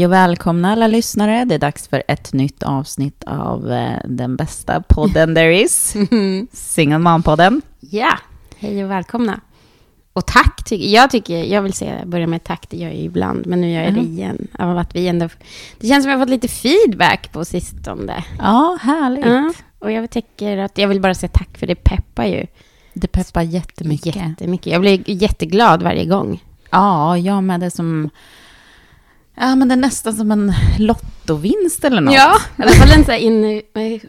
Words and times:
Hej 0.00 0.06
och 0.06 0.12
välkomna 0.12 0.72
alla 0.72 0.86
lyssnare. 0.86 1.44
Det 1.44 1.54
är 1.54 1.58
dags 1.58 1.88
för 1.88 2.02
ett 2.08 2.32
nytt 2.32 2.62
avsnitt 2.62 3.24
av 3.26 3.72
eh, 3.72 3.98
den 4.04 4.36
bästa 4.36 4.82
podden 4.88 5.34
there 5.34 5.60
is. 5.60 5.96
Single 6.52 6.98
Mom-podden. 6.98 7.60
Ja, 7.80 8.18
hej 8.56 8.84
och 8.84 8.90
välkomna. 8.90 9.40
Och 10.12 10.26
tack, 10.26 10.64
tycker 10.64 10.86
jag. 10.86 11.10
Tycker, 11.10 11.44
jag 11.44 11.62
vill 11.62 11.72
säga, 11.72 12.06
börja 12.06 12.26
med 12.26 12.44
tack, 12.44 12.66
det 12.70 12.76
gör 12.76 12.88
jag 12.88 12.96
ju 12.96 13.04
ibland, 13.04 13.46
men 13.46 13.60
nu 13.60 13.70
gör 13.72 13.82
jag 13.82 13.94
det 13.94 14.00
igen. 14.00 14.48
Av 14.58 14.78
att 14.78 14.94
vi 14.94 15.08
ändå, 15.08 15.28
det 15.78 15.86
känns 15.88 16.04
som 16.04 16.10
att 16.10 16.12
jag 16.12 16.18
har 16.18 16.26
fått 16.26 16.30
lite 16.30 16.48
feedback 16.48 17.32
på 17.32 17.44
sistone. 17.44 18.24
Ja, 18.38 18.78
härligt. 18.82 19.26
Ja, 19.26 19.52
och 19.78 19.92
jag 19.92 20.10
tycker 20.10 20.58
att, 20.58 20.78
jag 20.78 20.88
vill 20.88 21.00
bara 21.00 21.14
säga 21.14 21.30
tack, 21.32 21.58
för 21.58 21.66
det 21.66 21.74
peppar 21.74 22.24
ju 22.24 22.46
Det 22.94 23.08
peppar 23.08 23.42
jättemycket. 23.42 24.16
jättemycket. 24.16 24.72
Jag 24.72 24.80
blir 24.80 25.02
jätteglad 25.06 25.82
varje 25.82 26.04
gång. 26.04 26.44
Ja, 26.70 27.18
jag 27.18 27.44
med. 27.44 27.60
Det 27.60 27.70
som... 27.70 28.10
Ja, 29.36 29.54
men 29.54 29.68
det 29.68 29.74
är 29.74 29.76
nästan 29.76 30.12
som 30.14 30.30
en 30.30 30.52
lottovinst 30.78 31.84
eller 31.84 32.00
något. 32.00 32.14
Ja, 32.14 32.36
i 32.58 32.62
alla 32.62 32.70
fall 32.70 32.90
en 32.90 33.04
så 33.04 33.12
in, 33.12 33.62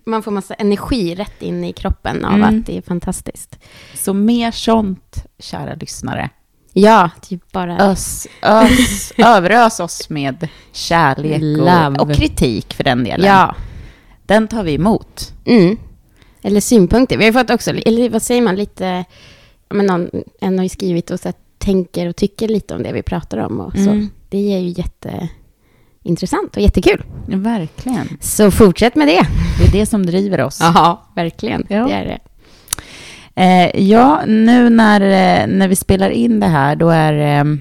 man 0.05 0.23
får 0.23 0.31
massa 0.31 0.53
energi 0.53 1.15
rätt 1.15 1.41
in 1.41 1.63
i 1.63 1.73
kroppen 1.73 2.25
av 2.25 2.33
Mm. 2.33 2.59
att 2.59 2.65
det 2.65 2.77
är 2.77 2.81
fantastiskt. 2.81 3.59
Så 3.95 4.13
mer 4.13 4.51
sånt, 4.51 5.25
kära 5.39 5.75
lyssnare. 5.75 6.29
Ja, 6.73 7.09
typ 7.21 7.51
bara... 7.51 7.77
Ös, 7.79 8.27
ös, 8.41 9.11
överös 9.17 9.79
oss 9.79 10.09
med 10.09 10.47
kärlek 10.71 11.41
och, 11.99 12.01
och 12.07 12.15
kritik 12.15 12.73
för 12.73 12.83
den 12.83 13.03
delen. 13.03 13.25
Ja. 13.25 13.55
Den 14.25 14.47
tar 14.47 14.63
vi 14.63 14.73
emot. 14.73 15.33
Mm. 15.45 15.77
Eller 16.41 16.61
synpunkter. 16.61 17.17
Vi 17.17 17.25
har 17.25 17.31
fått 17.33 17.49
också, 17.49 17.71
eller 17.71 18.09
vad 18.09 18.21
säger 18.21 18.41
man, 18.41 18.55
lite... 18.55 19.05
Men 19.69 19.85
någon, 19.85 20.09
en 20.41 20.57
har 20.57 20.63
ju 20.63 20.69
skrivit 20.69 21.11
och 21.11 21.19
så 21.19 21.31
tänker 21.57 22.07
och 22.07 22.15
tycker 22.15 22.47
lite 22.47 22.75
om 22.75 22.83
det 22.83 22.91
vi 22.93 23.03
pratar 23.03 23.37
om 23.37 23.59
och 23.59 23.73
så. 23.73 23.79
Mm. 23.89 24.09
Det 24.31 24.53
är 24.53 24.59
ju 24.59 24.69
jätteintressant 24.69 26.55
och 26.55 26.61
jättekul. 26.61 27.03
Verkligen. 27.27 28.17
Så 28.21 28.51
fortsätt 28.51 28.95
med 28.95 29.07
det. 29.07 29.27
Det 29.59 29.67
är 29.67 29.71
det 29.71 29.85
som 29.85 30.05
driver 30.05 30.41
oss. 30.41 30.57
Ja, 30.61 31.01
verkligen. 31.15 31.65
Ja. 31.69 31.87
Det 31.87 31.93
är 31.93 32.05
det. 32.05 32.19
Eh, 33.35 33.83
ja, 33.83 34.21
nu 34.27 34.69
när, 34.69 35.01
eh, 35.01 35.47
när 35.47 35.67
vi 35.67 35.75
spelar 35.75 36.09
in 36.09 36.39
det 36.39 36.47
här, 36.47 36.75
då 36.75 36.89
är 36.89 37.13
eh, 37.13 37.55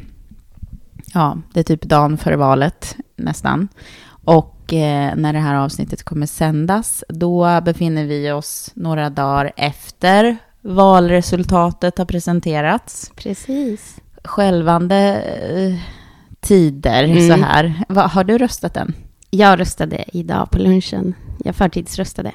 ja, 1.15 1.39
det 1.53 1.61
är 1.61 1.65
typ 1.65 1.83
dagen 1.83 2.19
före 2.19 2.37
valet 2.37 2.97
nästan. 3.17 3.69
Och 4.25 4.73
eh, 4.73 5.17
när 5.17 5.33
det 5.33 5.39
här 5.39 5.55
avsnittet 5.55 6.03
kommer 6.03 6.27
sändas, 6.27 7.05
då 7.09 7.61
befinner 7.65 8.05
vi 8.05 8.31
oss 8.31 8.71
några 8.75 9.11
dagar 9.11 9.53
efter 9.57 10.37
valresultatet 10.63 11.98
har 11.98 12.05
presenterats. 12.05 13.13
Precis. 13.17 13.97
Skälvande 14.25 15.23
eh, 15.23 16.00
tider 16.41 17.05
Mm. 17.05 17.28
så 17.28 17.44
här. 17.44 17.84
Va, 17.88 18.02
har 18.06 18.24
du 18.24 18.38
röstat 18.38 18.77
än? 18.77 18.92
Jag 19.30 19.60
röstade 19.60 20.05
idag 20.12 20.50
på 20.50 20.58
lunchen. 20.58 21.14
Jag 21.44 21.55
förtidsröstade. 21.56 22.33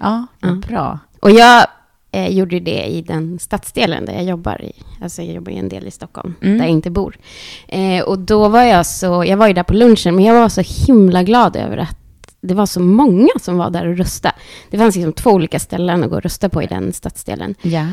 Ja, 0.00 0.26
Ja. 0.40 0.48
bra. 0.68 0.98
Och 1.20 1.30
jag 1.30 1.66
eh, 2.12 2.28
gjorde 2.28 2.60
det 2.60 2.84
i 2.86 3.02
den 3.02 3.38
stadsdelen 3.38 4.04
där 4.04 4.12
jag 4.12 4.24
jobbar 4.24 4.62
i. 4.64 4.72
Alltså 5.02 5.22
jag 5.22 5.34
jobbar 5.34 5.52
i 5.52 5.56
en 5.58 5.68
del 5.68 5.86
i 5.86 5.90
Stockholm, 5.90 6.34
Mm. 6.42 6.58
där 6.58 6.64
jag 6.64 6.72
inte 6.72 6.90
bor. 6.90 7.16
Eh, 7.68 8.02
och 8.02 8.18
då 8.18 8.48
var 8.48 8.62
jag 8.62 8.86
så, 8.86 9.24
jag 9.26 9.36
var 9.36 9.46
ju 9.48 9.52
där 9.54 9.62
på 9.62 9.74
lunchen, 9.74 10.14
men 10.16 10.24
jag 10.24 10.34
var 10.40 10.48
så 10.48 10.62
himla 10.86 11.22
glad 11.22 11.56
över 11.56 11.76
att 11.76 11.96
det 12.40 12.54
var 12.54 12.66
så 12.66 12.80
många 12.80 13.28
som 13.40 13.56
var 13.58 13.70
där 13.70 13.86
och 13.88 13.96
röstade. 13.96 14.34
Det 14.70 14.78
fanns 14.78 14.96
liksom 14.96 15.12
två 15.12 15.30
olika 15.30 15.58
ställen 15.58 16.04
att 16.04 16.10
gå 16.10 16.16
och 16.16 16.22
rösta 16.22 16.48
på 16.48 16.62
i 16.62 16.66
den 16.66 16.92
stadsdelen. 16.92 17.54
Ja. 17.62 17.86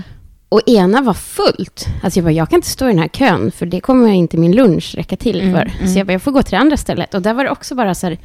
Och 0.56 0.61
ena 0.70 1.02
var 1.02 1.14
fullt. 1.14 1.86
Alltså 2.03 2.20
jag 2.20 2.23
bara, 2.25 2.31
jag 2.31 2.50
kan 2.50 2.58
inte 2.58 2.67
stå 2.70 2.86
i 2.86 2.88
den 2.88 3.00
här 3.00 3.08
kön, 3.08 3.52
för 3.52 3.66
det 3.66 3.80
kommer 3.80 4.09
inte 4.09 4.38
min 4.38 4.52
lunch 4.52 4.95
räcka 4.98 5.16
till 5.16 5.42
Mm, 5.42 5.54
för. 5.54 5.61
mm. 5.80 5.88
Så 5.93 5.99
jag 5.99 6.08
bara, 6.08 6.14
jag 6.14 6.21
får 6.21 6.32
gå 6.32 6.43
till 6.43 6.52
det 6.52 6.58
andra 6.58 6.77
stället. 6.77 7.14
Och 7.14 7.21
där 7.21 7.33
var 7.33 7.43
det 7.43 7.49
också 7.49 7.76
bara 7.76 7.95
så 7.95 8.08
här 8.08 8.17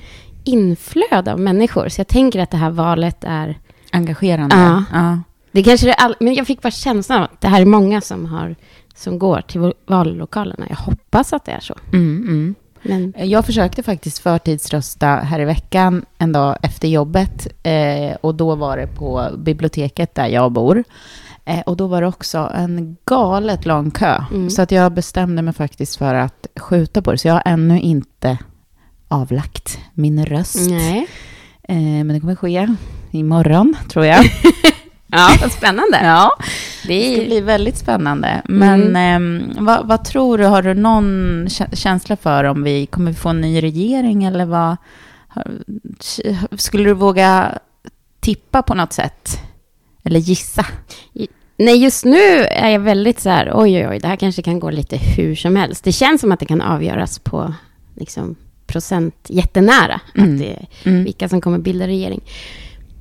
inflöde 0.45 1.33
av 1.33 1.41
människor. 1.41 1.89
Så 1.89 2.01
jag 2.01 2.09
tänker 2.09 2.41
att 2.41 2.51
det 2.51 2.57
här 2.57 2.71
valet 2.71 3.25
är 3.25 3.59
Engagerande. 3.93 4.57
Ja. 4.57 4.85
ja. 4.93 5.19
det 5.53 5.63
kanske 5.63 5.87
det 5.87 5.93
är 5.93 6.05
all... 6.05 6.15
Men 6.21 6.35
jag 6.35 6.47
fick 6.47 6.63
bara 6.63 6.71
känslan 6.71 7.19
av 7.19 7.25
att 7.25 7.41
det 7.41 7.49
här 7.49 7.61
är 7.61 7.65
många 7.65 8.01
som, 8.01 8.27
har, 8.27 8.57
som 8.95 9.19
går 9.19 9.41
till 9.41 9.61
val- 9.61 9.75
vallokalerna. 9.87 10.67
Jag 10.69 10.77
hoppas 10.77 11.33
att 11.33 11.45
det 11.45 11.53
är 11.53 11.61
så. 11.61 11.75
Mm, 11.93 12.23
mm. 12.29 12.55
Men 12.83 13.15
Jag 13.31 13.47
försökte 13.47 13.83
faktiskt 13.83 14.19
förtidsrösta 14.19 15.07
här 15.07 15.41
i 15.41 15.45
veckan, 15.45 16.05
en 16.19 16.33
dag 16.33 16.57
efter 16.63 16.89
jobbet. 16.89 17.47
Eh, 17.63 18.17
och 18.21 18.35
då 18.35 18.55
var 18.55 18.77
det 18.77 18.87
på 18.87 19.29
biblioteket 19.39 20.15
där 20.15 20.27
jag 20.29 20.53
bor. 20.53 20.85
Eh, 21.45 21.61
och 21.61 21.77
då 21.77 21.87
var 21.87 22.01
det 22.01 22.07
också 22.09 22.51
en 22.55 22.97
galet 23.05 23.67
lång 23.67 23.91
kö. 23.91 24.25
Mm. 24.31 24.51
Så 24.51 24.63
att 24.63 24.71
jag 24.73 24.93
bestämde 24.93 25.43
mig 25.43 25.55
faktiskt 25.55 25.97
för 25.97 26.15
att 26.15 26.47
skjuta 26.61 27.03
på 27.03 27.13
det. 27.13 27.19
Så 27.19 27.29
jag 27.29 27.35
har 27.35 27.43
ännu 27.45 27.81
inte 27.81 28.39
avlagt 29.09 29.79
min 29.95 30.27
röst. 30.27 30.71
Eh, 31.63 31.77
men 31.77 32.09
det 32.09 32.21
kommer 32.21 32.35
ske 32.37 32.69
imorgon, 33.11 33.77
tror 33.89 34.05
jag. 34.07 34.25
Ja, 35.13 35.29
vad 35.43 35.53
spännande. 35.53 35.99
ja. 36.03 36.31
Det 36.87 37.13
ska 37.17 37.25
bli 37.25 37.41
väldigt 37.41 37.77
spännande. 37.77 38.43
Men 38.45 38.83
Mm. 38.83 38.97
ehm, 38.97 39.65
vad, 39.67 39.87
vad 39.89 40.05
tror 40.05 40.39
du? 40.39 40.45
Har 40.45 40.63
du 40.63 40.75
någon 40.75 41.47
kä- 41.49 41.75
känsla 41.77 42.17
för 42.17 42.45
om 42.45 42.63
vi 42.63 42.87
kommer 42.87 43.13
få 43.13 43.29
en 43.29 43.41
ny 43.41 43.63
regering 43.63 44.25
eller 44.25 44.45
vad? 44.45 44.77
Skulle 46.59 46.85
du 46.85 46.95
våga 46.95 47.59
tippa 48.21 48.63
på 48.63 48.75
något 48.75 48.93
sätt? 48.93 49.40
Eller 50.05 50.21
gissa? 50.21 50.67
Nej, 51.57 51.83
just 51.83 52.05
nu 52.05 52.45
är 52.51 52.69
jag 52.71 52.81
väldigt 52.81 53.21
så 53.21 53.31
här, 53.31 53.51
oj, 53.55 53.77
oj, 53.79 53.89
oj, 53.89 53.99
det 53.99 54.09
här 54.09 54.17
kanske 54.17 54.43
kan 54.43 54.61
gå 54.61 54.71
lite 54.71 54.97
hur 54.97 55.35
som 55.35 55.57
helst. 55.57 55.85
Det 55.85 55.93
känns 55.93 56.21
som 56.21 56.33
att 56.33 56.41
det 56.41 56.47
kan 56.47 56.61
avgöras 56.61 57.19
på 57.19 57.55
liksom, 57.97 58.37
procent 58.67 59.15
jättenära, 59.29 60.01
Mm. 60.17 60.33
att 60.35 60.39
det, 60.41 60.67
Mm. 60.91 61.05
vilka 61.05 61.29
som 61.29 61.41
kommer 61.41 61.59
bilda 61.59 61.87
regering. 61.87 62.21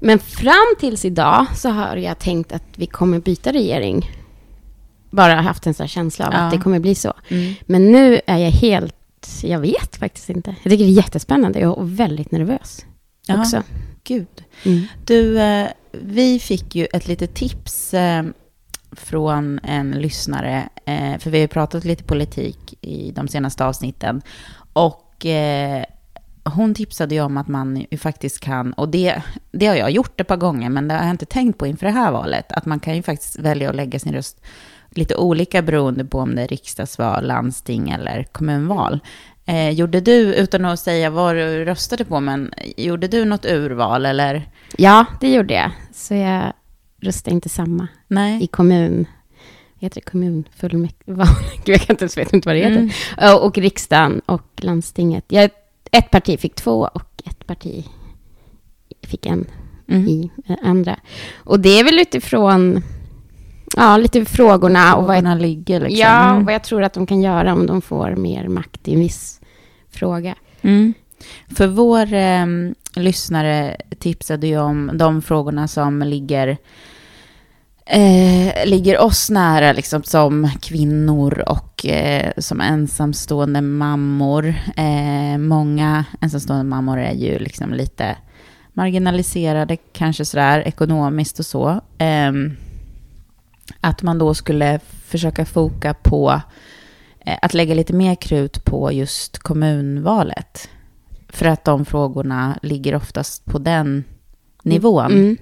Men 0.01 0.19
fram 0.19 0.75
tills 0.79 1.05
idag 1.05 1.45
så 1.55 1.69
har 1.69 1.95
jag 1.97 2.19
tänkt 2.19 2.51
att 2.51 2.63
vi 2.75 2.85
kommer 2.85 3.19
byta 3.19 3.51
regering. 3.53 4.11
Bara 5.11 5.33
haft 5.35 5.67
en 5.67 5.73
sån 5.73 5.83
här 5.83 5.87
känsla 5.89 6.27
av 6.27 6.33
Ja. 6.33 6.39
att 6.39 6.51
det 6.51 6.57
kommer 6.57 6.79
bli 6.79 6.95
så. 6.95 7.13
Mm. 7.29 7.53
Men 7.65 7.91
nu 7.91 8.21
är 8.27 8.37
jag 8.37 8.51
helt, 8.51 8.95
jag 9.43 9.59
vet 9.59 9.95
faktiskt 9.95 10.29
inte. 10.29 10.55
Jag 10.63 10.71
tycker 10.71 10.85
det 10.85 10.91
är 10.91 10.93
jättespännande 10.93 11.59
är 11.59 11.83
väldigt 11.83 12.31
nervös 12.31 12.85
Ja. 13.27 13.39
också. 13.41 13.63
Gud. 14.03 14.27
Mm. 14.65 14.81
Du, 15.05 15.39
eh, 15.39 15.67
vi 15.91 16.39
fick 16.39 16.75
ju 16.75 16.85
ett 16.93 17.07
litet 17.07 17.33
tips 17.33 17.93
eh, 17.93 18.23
från 18.91 19.59
en 19.63 19.91
lyssnare, 19.91 20.69
eh, 20.85 21.17
för 21.17 21.29
vi 21.29 21.37
har 21.37 21.41
ju 21.41 21.47
pratat 21.47 21.85
lite 21.85 22.03
politik 22.03 22.73
i 22.81 23.11
de 23.11 23.27
senaste 23.27 23.65
avsnitten. 23.65 24.21
Och 24.73 25.25
eh, 25.25 25.83
hon 26.43 26.73
tipsade 26.73 27.15
ju 27.15 27.21
om 27.21 27.37
att 27.37 27.47
man 27.47 27.85
ju 27.91 27.97
faktiskt 27.97 28.39
kan, 28.39 28.73
och 28.73 28.89
det, 28.89 29.21
det 29.51 29.67
har 29.67 29.75
jag 29.75 29.91
gjort 29.91 30.21
ett 30.21 30.27
par 30.27 30.37
gånger, 30.37 30.69
men 30.69 30.87
det 30.87 30.93
har 30.93 31.01
jag 31.01 31.11
inte 31.11 31.25
tänkt 31.25 31.57
på 31.57 31.67
inför 31.67 31.85
det 31.85 31.91
här 31.91 32.11
valet, 32.11 32.51
att 32.51 32.65
man 32.65 32.79
kan 32.79 32.95
ju 32.95 33.03
faktiskt 33.03 33.39
välja 33.39 33.69
att 33.69 33.75
lägga 33.75 33.99
sin 33.99 34.13
röst 34.13 34.41
lite 34.91 35.15
olika 35.15 35.61
beroende 35.61 36.05
på 36.05 36.19
om 36.19 36.35
det 36.35 36.41
är 36.41 36.47
riksdagsval, 36.47 37.27
landsting 37.27 37.89
eller 37.89 38.23
kommunval. 38.23 38.99
Eh, 39.49 39.69
gjorde 39.69 39.99
du, 40.01 40.33
utan 40.33 40.65
att 40.65 40.79
säga 40.79 41.09
vad 41.09 41.35
du 41.35 41.65
röstade 41.65 42.05
på, 42.05 42.19
men 42.19 42.53
gjorde 42.77 43.07
du 43.07 43.25
något 43.25 43.45
urval 43.45 44.05
eller? 44.05 44.49
Ja, 44.77 45.05
det 45.21 45.33
gjorde 45.33 45.53
jag. 45.53 45.71
Så 45.93 46.13
jag 46.13 46.53
röstade 47.01 47.33
inte 47.33 47.49
samma 47.49 47.87
Nej. 48.07 48.43
i 48.43 48.47
kommun. 48.47 49.05
Heter 49.79 49.95
det 50.05 50.11
kommunfullmäktige? 50.11 51.25
Jag 51.65 51.81
kan 51.81 51.93
inte 51.93 52.03
ens 52.03 52.17
veta 52.17 52.39
vad 52.45 52.55
det 52.55 52.59
heter. 52.59 52.91
Mm. 53.17 53.37
Och 53.41 53.57
riksdagen 53.57 54.21
och 54.25 54.51
landstinget. 54.57 55.25
Jag, 55.27 55.49
ett 55.91 56.11
parti 56.11 56.39
fick 56.39 56.55
två 56.55 56.89
och 56.93 57.23
ett 57.25 57.47
parti 57.47 57.85
fick 59.03 59.25
en 59.25 59.45
Mm. 59.87 60.07
i 60.07 60.31
eh, 60.47 60.55
andra. 60.63 60.95
Och 61.37 61.59
det 61.59 61.79
är 61.79 61.83
väl 61.83 61.99
utifrån 61.99 62.83
ja, 63.77 63.97
lite 63.97 64.25
frågorna 64.25 64.95
och 64.95 65.07
vad 65.07 65.17
jag, 65.17 65.41
ligger 65.41 65.79
liksom. 65.79 65.99
ja, 65.99 66.25
och 66.25 66.31
Mm. 66.31 66.45
vad 66.45 66.53
jag 66.53 66.63
tror 66.63 66.83
att 66.83 66.93
de 66.93 67.05
kan 67.05 67.21
göra 67.21 67.53
om 67.53 67.65
de 67.67 67.81
får 67.81 68.15
mer 68.15 68.47
makt 68.47 68.87
i 68.87 68.93
en 68.93 68.99
viss 68.99 69.38
fråga. 69.99 70.35
Mm. 70.61 70.93
För 71.55 71.67
vår 71.67 72.13
eh, 72.13 72.45
lyssnare 72.95 73.77
tipsade 73.99 74.47
ju 74.47 74.59
om 74.59 74.91
de 74.93 75.21
frågorna 75.21 75.67
som 75.67 76.01
ligger, 76.01 76.57
eh, 77.85 78.65
ligger 78.65 78.99
oss 78.99 79.29
nära, 79.29 79.73
liksom 79.73 80.03
som 80.03 80.49
kvinnor 80.61 81.43
och 81.47 81.85
eh, 81.85 82.31
som 82.37 82.61
ensamstående 82.61 83.61
mammor. 83.61 84.53
Eh, 84.77 85.37
många 85.37 86.05
ensamstående 86.21 86.65
mammor 86.65 86.99
är 86.99 87.13
ju 87.13 87.39
liksom 87.39 87.73
lite 87.73 88.15
marginaliserade, 88.73 89.77
kanske 89.77 90.25
sådär 90.25 90.67
ekonomiskt 90.67 91.39
och 91.39 91.45
så. 91.45 91.81
Ehm, 91.97 92.57
att 93.81 94.03
man 94.03 94.19
då 94.19 94.33
skulle 94.33 94.79
försöka 95.05 95.45
foka 95.45 95.93
på 95.93 96.41
att 97.41 97.53
lägga 97.53 97.73
lite 97.73 97.93
mer 97.93 98.15
krut 98.15 98.65
på 98.65 98.91
just 98.91 99.39
kommunvalet. 99.39 100.69
För 101.29 101.45
att 101.45 101.65
de 101.65 101.85
frågorna 101.85 102.59
ligger 102.61 102.95
oftast 102.95 103.45
på 103.45 103.59
den 103.59 104.03
nivån. 104.63 105.11
Mm. 105.11 105.37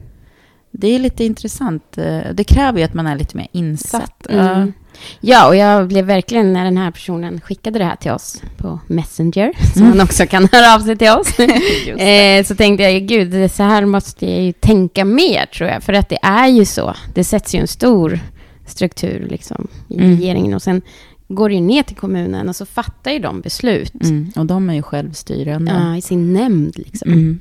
det 0.72 0.88
är 0.88 1.00
lite 1.00 1.24
intressant. 1.24 1.98
Eh, 1.98 2.20
det 2.34 2.44
kräver 2.44 2.80
ju 2.80 2.86
att 2.86 2.94
man 2.94 3.08
är 3.08 3.16
lite 3.16 3.38
mer 3.38 3.48
insatt. 3.52 4.28
Mm. 4.30 4.74
Ja, 5.20 5.48
och 5.48 5.56
jag 5.56 5.88
blev 5.88 6.06
verkligen, 6.06 6.54
när 6.54 6.64
den 6.64 6.78
här 6.78 6.92
personen 6.92 7.42
skickade 7.42 7.80
det 7.80 7.86
här 7.86 7.96
till 7.96 8.12
oss 8.12 8.42
på 8.58 8.80
Messenger, 8.88 9.52
som 9.74 9.82
mm. 9.82 9.98
man 9.98 10.06
också 10.06 10.26
kan 10.26 10.50
höra 10.52 10.76
av 10.76 10.80
sig 10.80 10.98
till 10.98 11.10
oss, 11.12 11.40
eh, 12.00 12.44
så 12.44 12.56
tänkte 12.56 12.84
jag, 12.84 13.08
gud, 13.08 13.52
så 13.52 13.64
här 13.64 13.86
måste 13.86 14.26
jag 14.26 14.44
ju 14.44 14.52
tänka 14.52 15.06
mer, 15.06 15.46
tror 15.46 15.70
jag. 15.70 15.84
För 15.84 15.94
att 15.94 16.10
det 16.10 16.20
är 16.22 16.48
ju 16.48 16.66
så. 16.66 16.96
Det 17.14 17.24
sätts 17.24 17.56
ju 17.56 17.60
en 17.60 17.68
stor 17.68 18.20
struktur 18.66 19.28
liksom, 19.30 19.68
i 19.90 19.98
mm. 19.98 20.18
regeringen. 20.18 20.54
Och 20.54 20.62
sen 20.62 20.82
går 21.28 21.52
ju 21.52 21.60
ner 21.60 21.84
till 21.84 21.96
kommunen 21.96 22.50
och 22.50 22.56
så 22.56 22.66
fattar 22.66 23.12
ju 23.12 23.20
de 23.20 23.42
beslut. 23.42 24.04
Mm. 24.04 24.32
Och 24.36 24.46
de 24.46 24.70
är 24.70 24.74
ju 24.74 24.82
självstyrande. 24.82 25.72
Ja, 25.72 25.98
i 25.98 26.02
sin 26.02 26.34
nämnd 26.34 26.78
liksom. 26.78 27.12
Mm. 27.12 27.40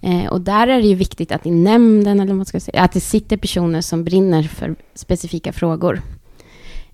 Eh, 0.00 0.26
och 0.26 0.40
där 0.40 0.68
är 0.68 0.80
det 0.80 0.88
ju 0.88 0.94
viktigt 0.94 1.32
att 1.32 1.46
i 1.46 1.50
nämnden, 1.50 2.20
eller 2.20 2.34
vad 2.34 2.46
ska 2.46 2.60
säga, 2.60 2.82
att 2.82 2.92
det 2.92 3.00
sitter 3.00 3.36
personer 3.36 3.80
som 3.80 4.04
brinner 4.04 4.42
för 4.42 4.76
specifika 4.94 5.52
frågor. 5.52 6.02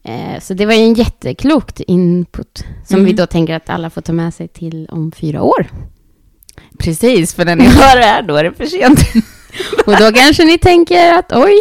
Eh, 0.03 0.41
så 0.41 0.55
det 0.55 0.67
var 0.67 0.75
ju 0.75 0.81
en 0.81 0.95
jätteklokt 0.95 1.81
input, 1.81 2.65
som 2.87 2.95
mm. 2.95 3.07
vi 3.07 3.13
då 3.13 3.27
tänker 3.27 3.55
att 3.55 3.71
alla 3.71 3.91
får 3.91 4.01
ta 4.01 4.13
med 4.13 4.35
sig 4.35 4.49
till 4.49 4.89
om 4.91 5.13
fyra 5.13 5.43
år. 5.43 5.71
Precis, 6.79 7.35
för 7.35 7.45
när 7.45 7.57
ni 7.57 7.65
hör 7.65 7.97
det 7.97 8.05
här, 8.05 8.23
då 8.23 8.37
är 8.37 8.45
det 8.45 8.53
för 8.53 8.67
sent. 8.67 9.01
och 9.87 9.97
då 9.97 10.13
kanske 10.13 10.45
ni 10.45 10.59
tänker 10.59 11.19
att 11.19 11.33
oj, 11.33 11.61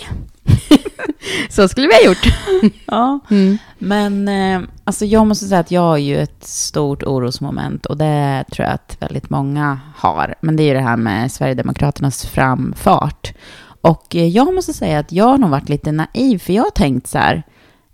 så 1.50 1.68
skulle 1.68 1.88
vi 1.88 1.94
ha 1.94 2.10
gjort. 2.10 2.34
ja, 2.86 3.20
mm. 3.30 3.58
men 3.78 4.28
eh, 4.28 4.70
alltså 4.84 5.06
jag 5.06 5.28
måste 5.28 5.46
säga 5.46 5.60
att 5.60 5.72
jag 5.72 5.82
har 5.82 5.98
ju 5.98 6.18
ett 6.18 6.44
stort 6.44 7.04
orosmoment 7.04 7.86
och 7.86 7.98
det 7.98 8.46
tror 8.52 8.66
jag 8.66 8.74
att 8.74 8.98
väldigt 9.00 9.30
många 9.30 9.80
har. 9.96 10.36
Men 10.42 10.56
det 10.56 10.64
är 10.64 10.68
ju 10.68 10.74
det 10.74 10.80
här 10.80 10.98
med 10.98 11.32
Sverigedemokraternas 11.32 12.26
framfart. 12.26 13.34
Och 13.82 14.16
eh, 14.16 14.28
jag 14.28 14.54
måste 14.54 14.74
säga 14.74 15.00
att 15.00 15.12
jag 15.12 15.26
har 15.26 15.38
nog 15.38 15.50
varit 15.50 15.70
lite 15.70 15.92
naiv, 15.92 16.38
för 16.38 16.54
jag 16.54 16.64
har 16.64 16.72
tänkt 16.72 17.08
så 17.08 17.18
här, 17.18 17.44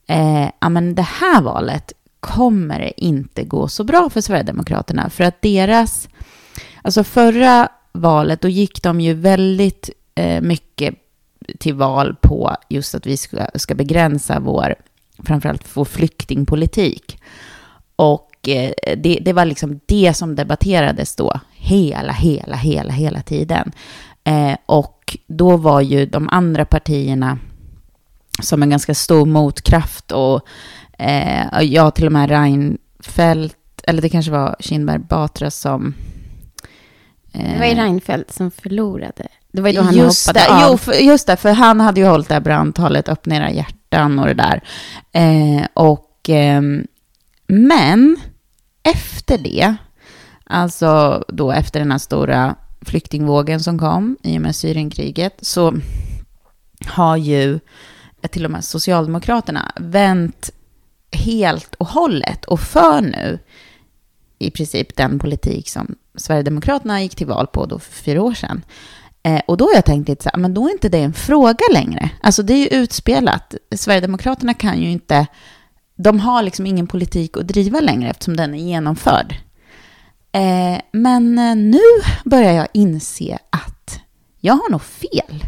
eh, 0.08 0.50
ja 0.60 0.70
men 0.70 0.96
det 0.96 1.02
här 1.02 1.42
valet 1.42 1.94
kommer 2.20 2.80
det 2.80 3.02
inte 3.06 3.44
gå 3.44 3.68
så 3.68 3.84
bra 3.84 4.10
för 4.10 4.22
Sverigedemokraterna, 4.22 5.10
för 5.10 5.24
att 5.24 5.42
deras, 5.42 6.10
alltså 6.82 7.04
förra 7.04 7.70
valet, 7.92 8.42
då 8.42 8.48
gick 8.48 8.84
de 8.84 9.02
ju 9.02 9.14
väldigt 9.14 9.90
eh, 10.16 10.42
mycket 10.42 10.96
till 11.60 11.76
val 11.76 12.16
på 12.22 12.56
just 12.70 12.96
att 12.96 13.06
vi 13.06 13.18
ska, 13.18 13.48
ska 13.56 13.76
begränsa 13.76 14.40
vår, 14.40 14.76
framförallt 15.24 15.78
vår 15.78 15.86
flyktingpolitik. 15.86 17.20
Och 17.96 18.50
eh, 18.50 18.72
det, 18.98 19.20
det 19.22 19.34
var 19.34 19.46
liksom 19.46 19.80
det 19.86 20.14
som 20.14 20.36
debatterades 20.36 21.16
då 21.16 21.40
hela, 21.52 22.14
hela, 22.14 22.56
hela, 22.56 22.94
hela 22.94 23.22
tiden. 23.22 23.72
Eh, 24.24 24.58
och 24.66 25.18
då 25.28 25.58
var 25.58 25.82
ju 25.82 26.06
de 26.06 26.30
andra 26.30 26.66
partierna 26.66 27.38
som 28.42 28.64
en 28.64 28.70
ganska 28.70 28.96
stor 28.96 29.26
motkraft 29.26 30.12
och 30.12 30.42
eh, 30.98 31.62
jag 31.62 31.96
till 31.96 32.06
och 32.06 32.12
med 32.12 32.30
Reinfeldt, 32.30 33.56
eller 33.84 34.02
det 34.02 34.10
kanske 34.10 34.32
var 34.32 34.56
Kinberg 34.60 35.00
Batra 35.00 35.52
som... 35.52 35.94
Eh, 37.34 37.54
det 37.54 37.60
var 37.60 37.66
ju 37.66 37.76
Reinfeldt 37.76 38.34
som 38.34 38.52
förlorade. 38.52 39.28
Det 39.52 39.62
var 39.62 39.70
ju 39.70 39.76
då 39.76 39.82
han 39.82 39.96
just 39.96 40.28
hoppade 40.28 40.46
det, 40.46 40.66
av. 40.66 40.72
Jo, 40.72 40.78
för, 40.78 40.94
just 40.94 41.28
det, 41.28 41.38
för 41.38 41.52
han 41.52 41.80
hade 41.80 42.00
ju 42.00 42.08
hållit 42.08 42.28
det 42.28 42.34
här 42.34 42.42
brandtalet, 42.42 43.10
öppna 43.10 43.36
era 43.36 43.52
hjärtan 43.52 44.20
och 44.20 44.28
det 44.28 44.34
där. 44.34 44.64
Eh, 45.12 45.66
och, 45.74 46.30
eh, 46.30 46.62
men 47.48 48.18
efter 48.84 49.38
det, 49.38 49.76
alltså 50.44 51.24
då 51.28 51.52
efter 51.52 51.80
den 51.80 51.92
här 51.92 51.98
stora 51.98 52.56
flyktingvågen 52.82 53.60
som 53.60 53.80
kom 53.80 54.18
i 54.24 54.38
och 54.38 54.42
med 54.42 54.56
Syrienkriget, 54.56 55.38
så 55.42 55.74
har 56.88 57.18
ju 57.18 57.60
till 58.30 58.46
och 58.46 58.52
med 58.52 58.64
Socialdemokraterna 58.64 59.72
vänt 59.76 60.50
helt 61.12 61.76
och 61.76 61.88
hållet 61.88 62.46
och 62.46 62.60
för 62.60 63.02
nu 63.02 63.40
i 64.40 64.52
princip 64.52 64.96
den 64.96 65.20
politik 65.20 65.70
som 65.70 65.96
Sverigedemokraterna 66.16 67.02
gick 67.02 67.16
till 67.16 67.28
val 67.28 67.48
på 67.48 67.66
då 67.66 67.80
för 67.80 67.92
fyra 67.92 68.22
år 68.22 68.34
sedan. 68.34 68.62
Eh, 69.24 69.42
och 69.48 69.58
då 69.58 69.66
har 69.66 69.74
jag 69.74 69.86
tänkt 69.86 70.10
lite 70.10 70.24
så 70.24 70.30
här, 70.34 70.40
men 70.40 70.54
då 70.54 70.68
är 70.68 70.72
inte 70.72 70.90
det 70.90 70.98
en 70.98 71.14
fråga 71.14 71.66
längre. 71.74 72.10
Alltså 72.22 72.44
det 72.44 72.54
är 72.54 72.58
ju 72.58 72.82
utspelat. 72.82 73.56
Sverigedemokraterna 73.76 74.54
kan 74.54 74.82
ju 74.82 74.92
inte, 74.92 75.28
de 75.96 76.20
har 76.20 76.44
liksom 76.44 76.66
ingen 76.66 76.88
politik 76.88 77.38
att 77.38 77.48
driva 77.48 77.80
längre 77.80 78.10
eftersom 78.10 78.38
den 78.38 78.54
är 78.54 78.58
genomförd. 78.58 79.36
Eh, 80.32 80.82
men 80.92 81.40
eh, 81.40 81.56
nu 81.56 81.82
börjar 82.26 82.54
jag 82.54 82.68
inse 82.74 83.38
att 83.50 84.00
jag 84.40 84.54
har 84.54 84.72
nog 84.72 84.82
fel. 84.82 85.46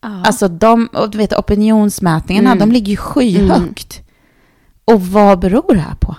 Ah. 0.00 0.22
Alltså 0.24 0.48
de, 0.48 0.88
och 0.92 1.10
du 1.10 1.18
vet 1.18 1.32
opinionsmätningarna, 1.32 2.50
mm. 2.50 2.58
de 2.58 2.72
ligger 2.72 2.90
ju 2.90 2.96
skyhögt. 2.96 3.96
Mm. 3.96 4.06
Och 4.84 5.02
vad 5.02 5.38
beror 5.38 5.74
det 5.74 5.80
här 5.80 5.94
på? 5.94 6.16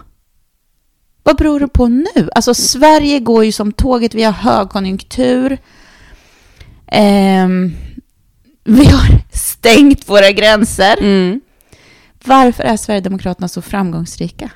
Vad 1.23 1.37
beror 1.37 1.59
det 1.59 1.67
på 1.67 1.87
nu? 1.87 2.29
Alltså 2.35 2.53
Sverige 2.53 3.19
går 3.19 3.45
ju 3.45 3.51
som 3.51 3.71
tåget, 3.71 4.13
vi 4.13 4.23
har 4.23 4.31
högkonjunktur. 4.31 5.57
Eh, 6.87 7.47
vi 8.63 8.85
har 8.85 9.37
stängt 9.37 10.09
våra 10.09 10.31
gränser. 10.31 10.97
Mm. 10.99 11.41
Varför 12.25 12.63
är 12.63 12.77
Sverigedemokraterna 12.77 13.47
så 13.47 13.61
framgångsrika? 13.61 14.51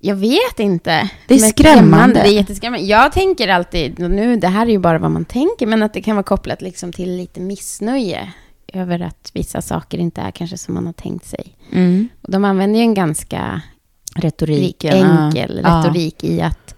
Jag 0.00 0.16
vet 0.16 0.58
inte. 0.60 1.10
Det 1.26 1.34
är 1.34 1.38
skrämmande. 1.38 2.22
Det 2.22 2.28
är 2.28 2.32
jätteskrämmande. 2.32 2.86
Jag 2.86 3.12
tänker 3.12 3.48
alltid, 3.48 3.98
nu, 3.98 4.36
det 4.36 4.48
här 4.48 4.66
är 4.66 4.70
ju 4.70 4.78
bara 4.78 4.98
vad 4.98 5.10
man 5.10 5.24
tänker, 5.24 5.66
men 5.66 5.82
att 5.82 5.92
det 5.92 6.02
kan 6.02 6.16
vara 6.16 6.24
kopplat 6.24 6.62
liksom 6.62 6.92
till 6.92 7.16
lite 7.16 7.40
missnöje 7.40 8.32
över 8.72 9.00
att 9.00 9.30
vissa 9.34 9.62
saker 9.62 9.98
inte 9.98 10.20
är 10.20 10.30
kanske 10.30 10.58
som 10.58 10.74
man 10.74 10.86
har 10.86 10.92
tänkt 10.92 11.26
sig. 11.26 11.56
Mm. 11.72 12.08
Och 12.22 12.30
de 12.30 12.44
använder 12.44 12.78
ju 12.78 12.82
en 12.82 12.94
ganska 12.94 13.62
Retoriken, 14.18 15.06
enkel 15.06 15.60
ja. 15.64 15.68
retorik 15.68 16.24
i 16.24 16.40
att 16.40 16.74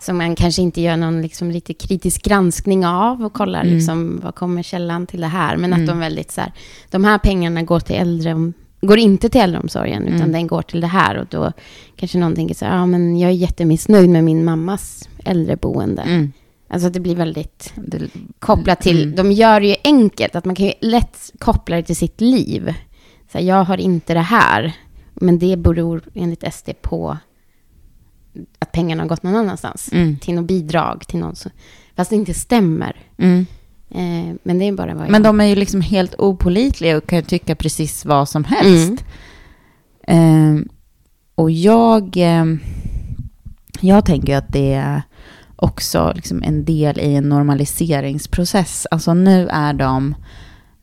som 0.00 0.18
man 0.18 0.34
kanske 0.34 0.62
inte 0.62 0.80
gör 0.80 0.96
någon 0.96 1.22
liksom 1.22 1.50
lite 1.50 1.74
kritisk 1.74 2.22
granskning 2.22 2.86
av 2.86 3.24
och 3.24 3.32
kollar 3.32 3.60
mm. 3.60 3.74
liksom, 3.74 4.20
vad 4.22 4.34
kommer 4.34 4.62
källan 4.62 5.06
till 5.06 5.20
det 5.20 5.26
här. 5.26 5.56
Men 5.56 5.72
mm. 5.72 5.80
att 5.80 5.88
de 5.88 5.98
väldigt 5.98 6.30
så 6.30 6.40
här, 6.40 6.52
de 6.90 7.04
här 7.04 7.18
pengarna 7.18 7.62
går 7.62 7.80
till 7.80 7.96
äldre, 7.96 8.52
går 8.80 8.98
inte 8.98 9.28
till 9.28 9.40
äldreomsorgen, 9.40 10.06
utan 10.06 10.16
mm. 10.16 10.32
den 10.32 10.46
går 10.46 10.62
till 10.62 10.80
det 10.80 10.86
här. 10.86 11.16
Och 11.16 11.26
då 11.30 11.52
kanske 11.96 12.18
någon 12.18 12.34
tänker 12.34 12.54
så 12.54 12.64
här, 12.64 12.76
ja 12.76 12.86
men 12.86 13.18
jag 13.18 13.30
är 13.30 13.34
jättemissnöjd 13.34 14.10
med 14.10 14.24
min 14.24 14.44
mammas 14.44 15.08
äldreboende. 15.24 16.02
Mm. 16.02 16.32
Alltså 16.68 16.90
det 16.90 17.00
blir 17.00 17.16
väldigt 17.16 17.74
kopplat 18.38 18.80
till, 18.80 19.02
mm. 19.02 19.16
de 19.16 19.32
gör 19.32 19.60
det 19.60 19.66
ju 19.66 19.76
enkelt, 19.84 20.36
att 20.36 20.44
man 20.44 20.54
kan 20.54 20.66
ju 20.66 20.72
lätt 20.80 21.32
koppla 21.38 21.76
det 21.76 21.82
till 21.82 21.96
sitt 21.96 22.20
liv. 22.20 22.74
Så 23.32 23.38
här, 23.38 23.44
jag 23.44 23.64
har 23.64 23.76
inte 23.76 24.14
det 24.14 24.20
här, 24.20 24.72
men 25.22 25.38
det 25.38 25.56
beror 25.56 26.02
enligt 26.14 26.54
SD 26.54 26.70
på 26.82 27.18
att 28.58 28.72
pengarna 28.72 29.02
har 29.02 29.08
gått 29.08 29.22
någon 29.22 29.36
annanstans. 29.36 29.92
Mm. 29.92 30.18
Till 30.18 30.34
något 30.34 30.46
bidrag, 30.46 31.04
till 31.06 31.18
någon. 31.18 31.34
Fast 31.96 32.10
det 32.10 32.16
inte 32.16 32.34
stämmer. 32.34 32.96
Mm. 33.18 33.46
Eh, 33.90 34.36
men 34.42 34.58
det 34.58 34.64
är 34.64 34.72
bara 34.72 34.94
vad 34.94 35.04
jag... 35.04 35.10
Men 35.10 35.22
de 35.22 35.40
är 35.40 35.44
ju 35.44 35.54
liksom 35.54 35.80
helt 35.80 36.14
opolitliga 36.18 36.96
och 36.96 37.06
kan 37.06 37.22
tycka 37.22 37.54
precis 37.56 38.04
vad 38.04 38.28
som 38.28 38.44
helst. 38.44 39.04
Mm. 40.02 40.56
Eh, 40.56 40.64
och 41.34 41.50
jag, 41.50 42.16
eh, 42.16 42.44
jag 43.80 44.06
tänker 44.06 44.36
att 44.36 44.52
det 44.52 44.72
är 44.72 45.02
också 45.56 46.12
liksom 46.14 46.42
en 46.42 46.64
del 46.64 47.00
i 47.00 47.14
en 47.14 47.28
normaliseringsprocess. 47.28 48.86
Alltså 48.90 49.14
nu 49.14 49.48
är 49.48 49.72
de 49.72 50.14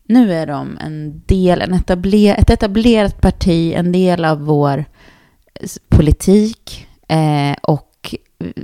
nu 0.09 0.33
är 0.33 0.47
de 0.47 0.77
en 0.77 1.21
del, 1.25 1.61
en 1.61 1.73
etabler, 1.73 2.35
ett 2.35 2.49
etablerat 2.49 3.21
parti, 3.21 3.73
en 3.75 3.91
del 3.91 4.25
av 4.25 4.41
vår 4.41 4.85
politik. 5.89 6.87
Eh, 7.07 7.55
och 7.61 8.15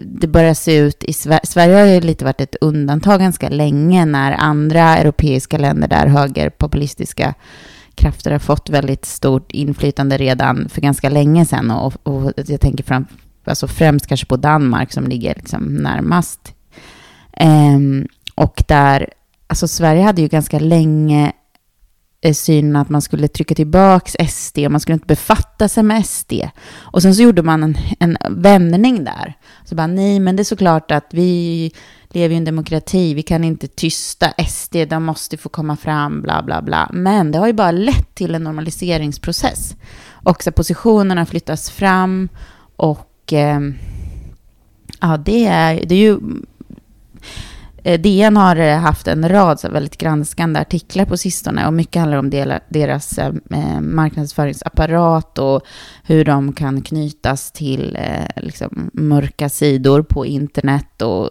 det 0.05 0.27
börjar 0.27 0.53
se 0.53 0.77
ut 0.77 1.03
i 1.03 1.13
Sverige, 1.13 1.41
Sverige 1.43 1.75
har 1.75 1.85
ju 1.85 2.01
lite 2.01 2.25
varit 2.25 2.41
ett 2.41 2.55
undantag 2.61 3.19
ganska 3.19 3.49
länge 3.49 4.05
när 4.05 4.31
andra 4.31 4.97
europeiska 4.97 5.57
länder 5.57 5.87
där 5.87 6.07
högerpopulistiska 6.07 7.33
krafter 7.95 8.31
har 8.31 8.39
fått 8.39 8.69
väldigt 8.69 9.05
stort 9.05 9.51
inflytande 9.51 10.17
redan 10.17 10.69
för 10.69 10.81
ganska 10.81 11.09
länge 11.09 11.45
sedan. 11.45 11.71
Och, 11.71 11.93
och 12.03 12.31
jag 12.47 12.61
tänker 12.61 12.83
fram, 12.83 13.05
alltså 13.43 13.67
främst 13.67 14.07
kanske 14.07 14.25
på 14.25 14.37
Danmark 14.37 14.91
som 14.91 15.07
ligger 15.07 15.35
liksom 15.35 15.75
närmast. 15.75 16.53
Eh, 17.33 17.79
och 18.35 18.63
där 18.67 19.09
alltså 19.55 19.67
Sverige 19.67 20.01
hade 20.01 20.21
ju 20.21 20.27
ganska 20.27 20.59
länge 20.59 21.33
eh, 22.21 22.33
synen 22.33 22.75
att 22.75 22.89
man 22.89 23.01
skulle 23.01 23.27
trycka 23.27 23.55
tillbaka 23.55 24.27
SD 24.27 24.57
och 24.57 24.71
man 24.71 24.79
skulle 24.79 24.93
inte 24.93 25.05
befatta 25.05 25.67
sig 25.67 25.83
med 25.83 26.05
SD. 26.05 26.33
Och 26.73 27.01
sen 27.01 27.15
så 27.15 27.21
gjorde 27.21 27.43
man 27.43 27.63
en, 27.63 27.77
en 27.99 28.17
vändning 28.29 29.03
där. 29.03 29.33
Så 29.65 29.75
bara, 29.75 29.87
nej, 29.87 30.19
men 30.19 30.35
det 30.35 30.41
är 30.41 30.43
såklart 30.43 30.91
att 30.91 31.07
vi 31.11 31.71
lever 32.09 32.35
i 32.35 32.37
en 32.37 32.45
demokrati, 32.45 33.13
vi 33.13 33.21
kan 33.21 33.43
inte 33.43 33.67
tysta 33.67 34.33
SD, 34.47 34.75
de 34.89 35.03
måste 35.03 35.37
få 35.37 35.49
komma 35.49 35.75
fram, 35.75 36.21
bla 36.21 36.43
bla 36.43 36.61
bla. 36.61 36.89
Men 36.93 37.31
det 37.31 37.39
har 37.39 37.47
ju 37.47 37.53
bara 37.53 37.71
lett 37.71 38.15
till 38.15 38.35
en 38.35 38.43
normaliseringsprocess. 38.43 39.75
Och 40.09 40.43
så 40.43 40.51
positionerna 40.51 41.25
flyttas 41.25 41.69
fram 41.69 42.29
och 42.75 43.33
eh, 43.33 43.59
ja, 45.01 45.17
det 45.17 45.45
är, 45.45 45.85
det 45.85 45.95
är 45.95 45.99
ju 45.99 46.19
DN 47.85 48.37
har 48.37 48.55
eh, 48.55 48.77
haft 48.77 49.07
en 49.07 49.29
rad 49.29 49.59
så 49.59 49.69
väldigt 49.69 49.97
granskande 49.97 50.59
artiklar 50.59 51.05
på 51.05 51.17
sistone 51.17 51.67
och 51.67 51.73
mycket 51.73 51.99
handlar 51.99 52.17
om 52.17 52.29
deras 52.69 53.17
eh, 53.17 53.33
marknadsföringsapparat 53.81 55.37
och 55.37 55.61
hur 56.03 56.25
de 56.25 56.53
kan 56.53 56.81
knytas 56.81 57.51
till 57.51 57.97
eh, 58.01 58.43
liksom, 58.43 58.89
mörka 58.93 59.49
sidor 59.49 60.03
på 60.03 60.25
internet 60.25 61.01
och 61.01 61.29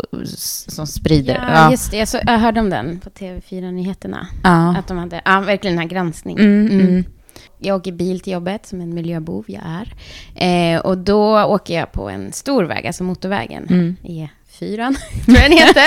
som 0.69 0.87
sprider. 0.87 1.35
Ja, 1.35 1.55
ja. 1.55 1.71
just 1.71 1.91
det. 1.91 1.97
Jag, 1.97 2.09
så, 2.09 2.19
jag 2.27 2.39
hörde 2.39 2.61
om 2.61 2.71
den 2.71 3.01
på 3.01 3.11
TV4-nyheterna. 3.11 4.27
Ja. 4.43 4.77
Att 4.77 4.89
de 4.89 4.99
hade, 4.99 5.23
ja, 5.25 5.41
verkligen 5.41 5.77
den 5.77 5.83
här 5.83 5.91
granskningen. 5.91 6.45
Mm, 6.45 6.67
mm. 6.67 6.89
Mm. 6.89 7.05
Jag 7.59 7.77
åker 7.77 7.93
bil 7.93 8.21
till 8.21 8.33
jobbet 8.33 8.67
som 8.67 8.81
en 8.81 8.95
miljöbov 8.95 9.45
jag 9.47 9.63
är. 9.67 9.95
Eh, 10.75 10.81
och 10.81 10.99
då 10.99 11.43
åker 11.45 11.75
jag 11.75 11.93
på 11.93 12.09
en 12.09 12.33
stor 12.33 12.65
väg, 12.65 12.87
alltså 12.87 13.05
motorvägen. 13.05 13.67
Mm. 13.71 13.97
E4, 14.61 14.97
tror 15.25 15.37
jag 15.37 15.51
den 15.51 15.59
heter. 15.59 15.85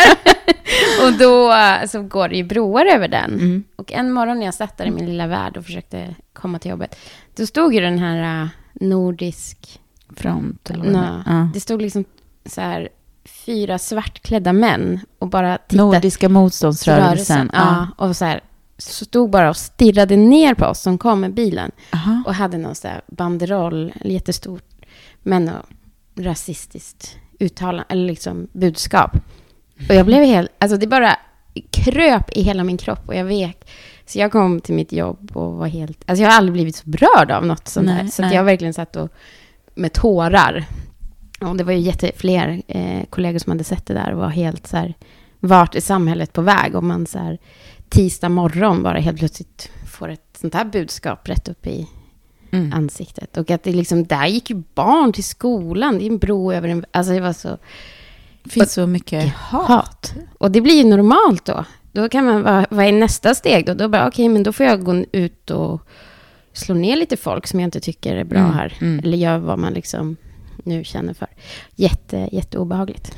och 1.05 1.13
då 1.13 1.53
så 1.87 2.01
går 2.01 2.29
det 2.29 2.35
ju 2.35 2.43
broar 2.43 2.85
över 2.85 3.07
den. 3.07 3.33
Mm. 3.33 3.63
Och 3.75 3.91
en 3.91 4.11
morgon 4.11 4.39
när 4.39 4.45
jag 4.45 4.53
satt 4.53 4.77
där 4.77 4.85
i 4.85 4.91
min 4.91 5.05
lilla 5.05 5.27
värld 5.27 5.57
och 5.57 5.65
försökte 5.65 6.15
komma 6.33 6.59
till 6.59 6.71
jobbet, 6.71 6.95
då 7.35 7.45
stod 7.45 7.73
ju 7.73 7.79
den 7.79 7.99
här 7.99 8.43
uh, 8.43 8.49
nordisk... 8.73 9.79
Front? 10.15 10.69
Eller 10.69 10.83
no, 10.83 11.23
ja. 11.25 11.49
Det 11.53 11.59
stod 11.59 11.81
liksom 11.81 12.05
så 12.45 12.61
här 12.61 12.89
fyra 13.45 13.79
svartklädda 13.79 14.53
män 14.53 14.99
och 15.19 15.27
bara 15.27 15.57
tittade. 15.57 15.83
Nordiska 15.83 16.29
motståndsrörelsen. 16.29 17.51
Ja, 17.53 17.87
och 17.97 18.15
så 18.15 18.25
här 18.25 18.41
stod 18.77 19.29
bara 19.29 19.49
och 19.49 19.57
stirrade 19.57 20.15
ner 20.15 20.53
på 20.53 20.65
oss 20.65 20.81
som 20.81 20.97
kom 20.97 21.21
med 21.21 21.33
bilen. 21.33 21.71
Aha. 21.93 22.23
Och 22.25 22.33
hade 22.33 22.57
någon 22.57 22.75
så 22.75 22.87
här 22.87 23.01
banderoll, 23.07 23.93
jättestort, 24.05 24.63
men 25.23 25.51
rasistiskt 26.15 27.17
uttalande, 27.39 27.85
eller 27.89 28.05
liksom 28.05 28.47
budskap. 28.51 29.11
Och 29.89 29.95
jag 29.95 30.05
blev 30.05 30.23
helt, 30.23 30.51
alltså 30.59 30.77
det 30.77 30.87
bara 30.87 31.17
kröp 31.71 32.37
i 32.37 32.41
hela 32.41 32.63
min 32.63 32.77
kropp 32.77 33.07
och 33.07 33.15
jag 33.15 33.25
vek. 33.25 33.69
Så 34.05 34.19
jag 34.19 34.31
kom 34.31 34.61
till 34.61 34.75
mitt 34.75 34.91
jobb 34.91 35.31
och 35.33 35.53
var 35.53 35.67
helt, 35.67 36.03
alltså 36.05 36.23
jag 36.23 36.29
har 36.29 36.37
aldrig 36.37 36.53
blivit 36.53 36.75
så 36.75 36.89
berörd 36.89 37.31
av 37.31 37.45
något 37.45 37.67
sånt 37.67 37.85
nej, 37.85 38.03
där. 38.03 38.11
Så 38.11 38.35
jag 38.35 38.43
verkligen 38.43 38.73
satt 38.73 38.95
och, 38.95 39.09
med 39.75 39.93
tårar. 39.93 40.65
Och 41.41 41.57
det 41.57 41.63
var 41.63 41.73
ju 41.73 41.79
jättefler 41.79 42.61
eh, 42.67 43.05
kollegor 43.09 43.39
som 43.39 43.51
hade 43.51 43.63
sett 43.63 43.85
det 43.85 43.93
där 43.93 44.13
och 44.13 44.19
var 44.19 44.29
helt 44.29 44.67
så 44.67 44.77
här, 44.77 44.93
vart 45.39 45.75
är 45.75 45.81
samhället 45.81 46.33
på 46.33 46.41
väg? 46.41 46.75
Och 46.75 46.83
man 46.83 47.07
så 47.07 47.19
här, 47.19 47.37
tisdag 47.89 48.29
morgon 48.29 48.83
bara 48.83 48.99
helt 48.99 49.19
plötsligt 49.19 49.71
får 49.87 50.09
ett 50.09 50.37
sånt 50.41 50.53
här 50.53 50.65
budskap 50.65 51.29
rätt 51.29 51.47
upp 51.47 51.67
i 51.67 51.87
mm. 52.51 52.73
ansiktet. 52.73 53.37
Och 53.37 53.51
att 53.51 53.63
det 53.63 53.71
liksom, 53.71 54.05
där 54.05 54.27
gick 54.27 54.49
ju 54.49 54.63
barn 54.73 55.13
till 55.13 55.23
skolan, 55.23 55.97
det 55.97 56.05
är 56.05 56.09
en 56.09 56.17
bro 56.17 56.53
över 56.53 56.69
en... 56.69 56.85
Alltså 56.91 57.13
det 57.13 57.19
var 57.19 57.33
så... 57.33 57.57
Det 58.43 58.49
finns 58.49 58.73
så 58.73 58.87
mycket 58.87 59.33
hat. 59.33 59.67
hat. 59.67 60.13
Och 60.37 60.51
det 60.51 60.61
blir 60.61 60.75
ju 60.75 60.83
normalt 60.83 61.45
då. 61.45 61.65
Då 61.91 62.09
kan 62.09 62.25
man, 62.25 62.43
vad, 62.43 62.65
vad 62.69 62.85
är 62.85 62.91
nästa 62.91 63.35
steg 63.35 63.65
då? 63.65 63.73
Då 63.73 63.89
bara, 63.89 64.07
okej, 64.07 64.25
okay, 64.25 64.33
men 64.33 64.43
då 64.43 64.53
får 64.53 64.65
jag 64.65 64.83
gå 64.83 65.03
ut 65.11 65.51
och 65.51 65.81
slå 66.53 66.75
ner 66.75 66.95
lite 66.95 67.17
folk 67.17 67.47
som 67.47 67.59
jag 67.59 67.67
inte 67.67 67.79
tycker 67.79 68.15
är 68.15 68.23
bra 68.23 68.39
mm. 68.39 68.51
här. 68.51 68.73
Mm. 68.81 68.99
Eller 68.99 69.17
gör 69.17 69.37
vad 69.37 69.59
man 69.59 69.73
liksom 69.73 70.15
nu 70.63 70.83
känner 70.83 71.13
för. 71.13 71.27
Jätte, 71.75 72.29
jätteobehagligt. 72.31 73.15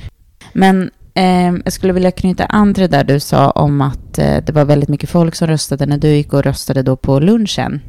Men 0.54 0.92
eh, 1.14 1.54
jag 1.64 1.74
skulle 1.74 1.94
vilja 1.94 2.12
knyta 2.12 2.46
an 2.46 2.74
till 2.74 2.82
det 2.82 2.98
där 2.98 3.04
du 3.04 3.20
sa 3.20 3.50
om 3.52 3.82
att 3.82 4.18
eh, 4.18 4.38
det 4.38 4.52
var 4.52 4.66
väldigt 4.66 4.90
mycket 4.90 5.10
folk 5.10 5.36
som 5.36 5.48
röstade 5.48 5.86
när 5.86 5.98
du 5.98 6.08
gick 6.08 6.34
och 6.34 6.44
röstade 6.44 6.82
då 6.82 6.96
på 6.96 7.20
lunchen. 7.20 7.82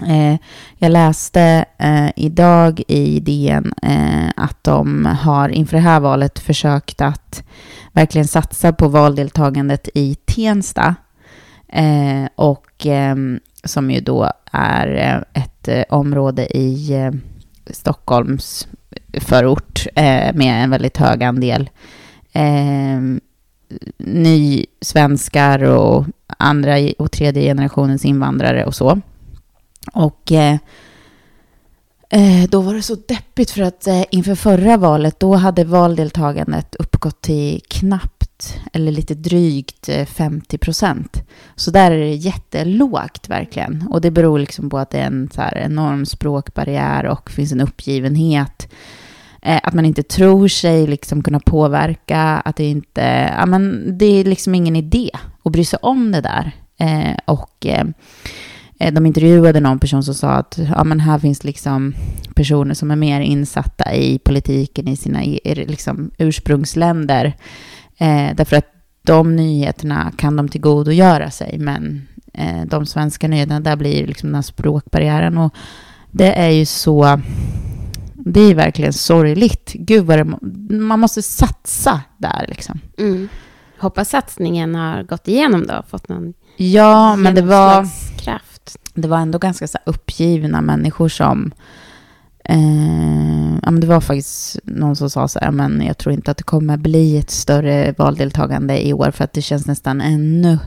Eh, 0.00 0.36
jag 0.78 0.92
läste 0.92 1.64
eh, 1.78 2.10
idag 2.16 2.82
i 2.88 3.20
DN 3.20 3.72
eh, 3.82 4.28
att 4.36 4.64
de 4.64 5.06
har 5.06 5.48
inför 5.48 5.76
det 5.76 5.82
här 5.82 6.00
valet 6.00 6.38
försökt 6.38 7.00
att 7.00 7.44
verkligen 7.92 8.28
satsa 8.28 8.72
på 8.72 8.88
valdeltagandet 8.88 9.88
i 9.94 10.14
Tensta. 10.14 10.94
Eh, 11.68 12.24
och 12.34 12.86
eh, 12.86 13.16
som 13.64 13.90
ju 13.90 14.00
då 14.00 14.32
är 14.52 14.86
eh, 14.86 15.42
ett 15.42 15.68
eh, 15.68 15.84
område 15.88 16.56
i 16.56 17.10
Stockholms 17.70 18.68
förort 19.20 19.86
med 20.34 20.64
en 20.64 20.70
väldigt 20.70 20.96
hög 20.96 21.22
andel 21.22 21.70
eh, 22.32 23.00
nysvenskar 23.98 25.62
och 25.62 26.06
andra 26.38 26.76
och 26.98 27.12
tredje 27.12 27.42
generationens 27.42 28.04
invandrare 28.04 28.64
och 28.64 28.74
så. 28.74 29.00
Och 29.92 30.32
eh, 30.32 30.56
eh, 32.10 32.48
då 32.48 32.60
var 32.60 32.74
det 32.74 32.82
så 32.82 32.94
deppigt 32.94 33.50
för 33.50 33.62
att 33.62 33.86
eh, 33.86 34.04
inför 34.10 34.34
förra 34.34 34.76
valet 34.76 35.20
då 35.20 35.34
hade 35.34 35.64
valdeltagandet 35.64 36.74
uppgått 36.74 37.20
till 37.20 37.60
knappt 37.68 38.60
eller 38.72 38.92
lite 38.92 39.14
drygt 39.14 39.88
eh, 39.88 40.04
50 40.04 40.58
procent. 40.58 41.22
Så 41.56 41.70
där 41.70 41.90
är 41.90 41.98
det 41.98 42.14
jättelågt 42.14 43.28
verkligen. 43.28 43.88
Och 43.90 44.00
det 44.00 44.10
beror 44.10 44.38
liksom 44.38 44.70
på 44.70 44.78
att 44.78 44.90
det 44.90 44.98
är 44.98 45.06
en 45.06 45.30
så 45.34 45.40
här 45.40 45.58
enorm 45.58 46.06
språkbarriär 46.06 47.06
och 47.06 47.30
finns 47.30 47.52
en 47.52 47.60
uppgivenhet 47.60 48.68
Eh, 49.44 49.60
att 49.62 49.74
man 49.74 49.84
inte 49.84 50.02
tror 50.02 50.48
sig 50.48 50.86
liksom 50.86 51.22
kunna 51.22 51.40
påverka, 51.40 52.20
att 52.20 52.56
det 52.56 52.64
inte, 52.64 53.34
ja 53.38 53.46
men 53.46 53.94
det 53.98 54.06
är 54.06 54.24
liksom 54.24 54.54
ingen 54.54 54.76
idé 54.76 55.10
att 55.42 55.52
bry 55.52 55.64
sig 55.64 55.78
om 55.82 56.12
det 56.12 56.20
där. 56.20 56.52
Eh, 56.78 57.16
och 57.24 57.66
eh, 57.66 57.84
de 58.90 59.06
intervjuade 59.06 59.60
någon 59.60 59.78
person 59.78 60.02
som 60.02 60.14
sa 60.14 60.30
att 60.30 60.58
ja, 60.76 60.84
men 60.84 61.00
här 61.00 61.18
finns 61.18 61.44
liksom 61.44 61.94
personer 62.34 62.74
som 62.74 62.90
är 62.90 62.96
mer 62.96 63.20
insatta 63.20 63.94
i 63.94 64.18
politiken 64.18 64.88
i 64.88 64.96
sina 64.96 65.20
liksom, 65.44 66.10
ursprungsländer. 66.18 67.36
Eh, 67.98 68.34
därför 68.34 68.56
att 68.56 68.68
de 69.02 69.36
nyheterna 69.36 70.12
kan 70.16 70.36
de 70.36 70.48
tillgodogöra 70.48 71.30
sig, 71.30 71.58
men 71.58 72.08
eh, 72.34 72.64
de 72.66 72.86
svenska 72.86 73.28
nyheterna, 73.28 73.60
där 73.60 73.76
blir 73.76 74.06
liksom 74.06 74.28
den 74.28 74.34
här 74.34 74.42
språkbarriären. 74.42 75.38
Och 75.38 75.54
det 76.10 76.32
är 76.32 76.50
ju 76.50 76.66
så 76.66 77.20
det 78.24 78.40
är 78.40 78.54
verkligen 78.54 78.92
sorgligt. 78.92 79.72
Gud 79.74 80.06
vad 80.06 80.18
det, 80.18 80.24
man 80.76 81.00
måste 81.00 81.22
satsa 81.22 82.00
där 82.18 82.44
liksom. 82.48 82.80
Mm. 82.98 83.28
Hoppas 83.78 84.08
satsningen 84.08 84.74
har 84.74 85.02
gått 85.02 85.28
igenom 85.28 85.66
då, 85.66 85.82
fått 85.88 86.08
någon 86.08 86.34
Ja, 86.56 87.16
men 87.16 87.34
det 87.34 87.42
var, 87.42 87.88
kraft. 88.18 88.51
Det 88.94 89.08
var 89.08 89.18
ändå 89.18 89.38
ganska 89.38 89.68
så 89.68 89.78
uppgivna 89.86 90.60
människor 90.60 91.08
som... 91.08 91.52
Eh, 92.44 93.58
ja, 93.62 93.70
men 93.70 93.80
det 93.80 93.86
var 93.86 94.00
faktiskt 94.00 94.58
någon 94.64 94.96
som 94.96 95.10
sa 95.10 95.28
så 95.28 95.38
här, 95.38 95.50
men 95.50 95.82
jag 95.86 95.98
tror 95.98 96.12
inte 96.12 96.30
att 96.30 96.36
det 96.36 96.44
kommer 96.44 96.76
bli 96.76 97.18
ett 97.18 97.30
större 97.30 97.94
valdeltagande 97.98 98.86
i 98.86 98.92
år, 98.92 99.10
för 99.10 99.24
att 99.24 99.32
det 99.32 99.42
känns 99.42 99.66
nästan 99.66 100.00
ännu 100.00 100.58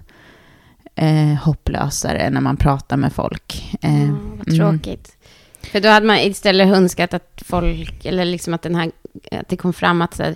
eh, 0.95 1.33
hopplösare 1.43 2.29
när 2.29 2.41
man 2.41 2.57
pratar 2.57 2.97
med 2.97 3.13
folk. 3.13 3.77
Eh, 3.81 4.03
mm, 4.03 4.37
vad 4.37 4.55
tråkigt. 4.55 5.17
För 5.61 5.81
då 5.81 5.89
hade 5.89 6.05
man 6.05 6.17
istället 6.17 6.67
önskat 6.67 7.13
att 7.13 7.43
folk, 7.45 8.05
eller 8.05 8.25
liksom 8.25 8.53
att, 8.53 8.61
den 8.61 8.75
här, 8.75 8.91
att 9.31 9.49
det 9.49 9.57
kom 9.57 9.73
fram 9.73 10.01
att 10.01 10.15
så 10.15 10.23
här, 10.23 10.35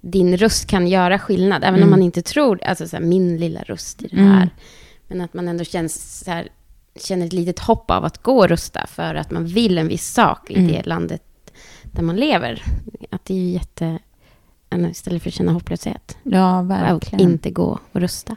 din 0.00 0.36
röst 0.36 0.66
kan 0.66 0.86
göra 0.86 1.18
skillnad, 1.18 1.64
även 1.64 1.74
mm. 1.74 1.82
om 1.82 1.90
man 1.90 2.02
inte 2.02 2.22
tror, 2.22 2.64
alltså 2.64 2.88
så 2.88 2.96
här, 2.96 3.04
min 3.04 3.36
lilla 3.36 3.60
röst 3.60 4.02
i 4.02 4.08
det 4.08 4.22
här. 4.22 4.42
Mm. 4.42 4.48
Men 5.08 5.20
att 5.20 5.34
man 5.34 5.48
ändå 5.48 5.64
känns 5.64 6.22
så 6.24 6.30
här, 6.30 6.48
känner 6.96 7.26
ett 7.26 7.32
litet 7.32 7.58
hopp 7.58 7.90
av 7.90 8.04
att 8.04 8.22
gå 8.22 8.38
och 8.38 8.48
rösta 8.48 8.86
för 8.86 9.14
att 9.14 9.30
man 9.30 9.46
vill 9.46 9.78
en 9.78 9.88
viss 9.88 10.12
sak 10.12 10.50
i 10.50 10.58
mm. 10.58 10.72
det 10.72 10.86
landet 10.86 11.22
där 11.82 12.02
man 12.02 12.16
lever. 12.16 12.62
Att 13.10 13.24
det 13.24 13.34
är 13.34 13.38
ju 13.38 13.50
jätte... 13.50 13.98
Istället 14.90 15.22
för 15.22 15.30
att 15.30 15.34
känna 15.34 15.52
hopplöshet. 15.52 16.16
Ja, 16.22 16.62
verkligen. 16.62 17.26
Och 17.26 17.32
inte 17.32 17.50
gå 17.50 17.78
och 17.92 18.00
rösta. 18.00 18.36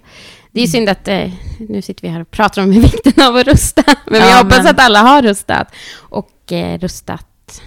Det 0.51 0.61
är 0.61 0.67
synd 0.67 0.89
att 0.89 1.07
eh, 1.07 1.33
nu 1.59 1.81
sitter 1.81 2.01
vi 2.01 2.07
här 2.07 2.21
och 2.21 2.31
pratar 2.31 2.61
om 2.61 2.71
vikten 2.81 3.27
av 3.27 3.35
att 3.35 3.47
rösta. 3.47 3.83
Men 4.07 4.21
ja, 4.21 4.29
jag 4.29 4.37
hoppas 4.37 4.57
men... 4.57 4.67
att 4.67 4.79
alla 4.79 4.99
har 4.99 5.21
röstat. 5.21 5.67
Och 5.95 6.51
eh, 6.51 6.79
röstat 6.79 7.61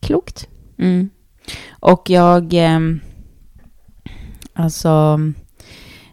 klokt. 0.00 0.48
Mm. 0.78 1.10
Och 1.70 2.10
jag... 2.10 2.54
Eh, 2.54 2.80
alltså, 4.54 5.20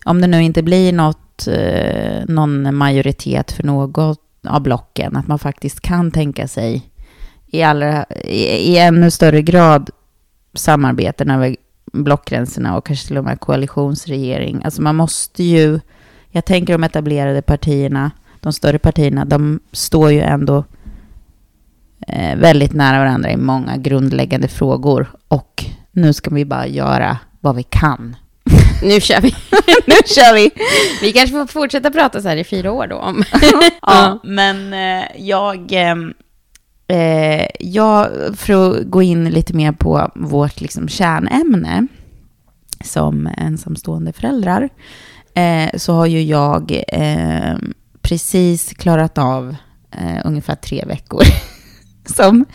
om 0.06 0.22
det 0.22 0.28
nu 0.28 0.44
inte 0.44 0.64
blir 0.64 0.94
något, 0.94 1.20
eh, 1.48 2.24
någon 2.28 2.76
majoritet 2.76 3.52
för 3.52 3.64
något 3.64 4.20
av 4.48 4.62
blocken, 4.62 5.16
att 5.16 5.28
man 5.28 5.40
faktiskt 5.40 5.82
kan 5.82 6.12
tänka 6.12 6.48
sig 6.48 6.92
i, 7.48 7.64
allra, 7.64 8.06
i, 8.26 8.44
i 8.44 8.78
ännu 8.78 9.12
större 9.12 9.42
grad 9.42 9.90
samarbeten 10.54 11.32
över 11.32 11.56
blockgränserna 11.94 12.78
och 12.78 12.86
kanske 12.86 13.08
till 13.08 13.18
och 13.18 13.24
med 13.24 13.40
koalitionsregering. 13.40 14.62
Alltså 14.64 14.82
man 14.82 14.96
måste 14.96 15.44
ju, 15.44 15.80
jag 16.30 16.46
tänker 16.46 16.74
de 16.74 16.84
etablerade 16.84 17.42
partierna, 17.42 18.12
de 18.40 18.54
större 18.54 18.80
partierna, 18.80 19.26
de 19.26 19.60
står 19.72 20.12
ju 20.12 20.20
ändå 20.20 20.64
eh, 22.08 22.38
väldigt 22.38 22.74
nära 22.74 23.00
varandra 23.00 23.32
i 23.32 23.38
många 23.38 23.78
grundläggande 23.78 24.48
frågor. 24.48 25.08
Och 25.28 25.66
nu 25.92 26.14
ska 26.14 26.30
vi 26.30 26.46
bara 26.46 26.68
göra 26.68 27.18
vad 27.40 27.56
vi 27.56 27.64
kan. 27.64 28.16
Nu 28.84 29.02
kör 29.02 29.22
vi. 29.22 29.30
nu 29.88 29.96
kör 30.06 30.34
vi. 30.36 30.52
Vi 31.02 31.14
kanske 31.14 31.36
får 31.36 31.48
fortsätta 31.48 31.92
prata 31.92 32.22
så 32.22 32.28
här 32.28 32.38
i 32.38 32.44
fyra 32.44 32.72
år 32.72 32.88
då. 32.88 32.96
Om. 32.96 33.24
ja, 33.82 34.20
men 34.24 34.74
eh, 34.74 35.06
jag... 35.18 35.72
Eh, 35.74 35.96
Eh, 36.90 37.48
jag, 37.60 38.08
för 38.36 38.54
att 38.72 38.84
gå 38.86 39.02
in 39.02 39.30
lite 39.30 39.54
mer 39.54 39.72
på 39.72 40.12
vårt 40.16 40.62
liksom, 40.62 40.88
kärnämne, 40.88 41.88
som 42.84 43.30
ensamstående 43.38 44.14
föräldrar 44.14 44.70
eh, 45.34 45.70
så 45.78 45.94
har 45.94 46.06
ju 46.06 46.22
jag 46.22 46.84
eh, 46.88 47.56
precis 48.02 48.74
klarat 48.74 49.18
av 49.18 49.56
eh, 49.92 50.22
ungefär 50.26 50.56
tre 50.56 50.84
veckor 50.88 51.24
som 52.16 52.46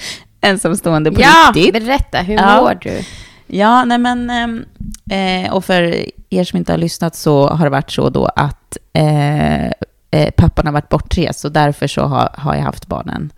ensamstående 0.41 1.13
på 1.13 1.21
ja, 1.21 1.53
riktigt. 1.55 1.73
berätta, 1.85 2.19
hur 2.19 2.35
Ja. 2.35 2.61
mår 2.61 2.79
du? 2.81 3.01
Ja, 3.47 3.85
nej 3.85 3.99
men, 3.99 4.31
ehm, 4.31 4.65
eh, 5.11 5.53
och 5.53 5.65
för 5.65 6.07
er 6.31 6.45
som 6.45 6.57
inte 6.57 6.73
har 6.73 6.79
lyssnat 6.79 7.17
så 7.17 7.49
har 7.49 7.65
det 7.65 7.71
varit 7.71 7.91
så 7.91 8.11
då 8.11 8.25
att 8.25 8.77
eh, 8.93 9.67
eh, 10.11 10.31
pappan 10.37 10.67
har 10.67 10.73
varit 10.73 10.89
bortrest 10.89 11.45
och 11.45 11.53
därför 11.53 11.87
så 11.87 12.03
har, 12.03 12.35
har 12.35 12.55
jag 12.55 12.63
haft 12.63 12.87
barnen 12.87 13.33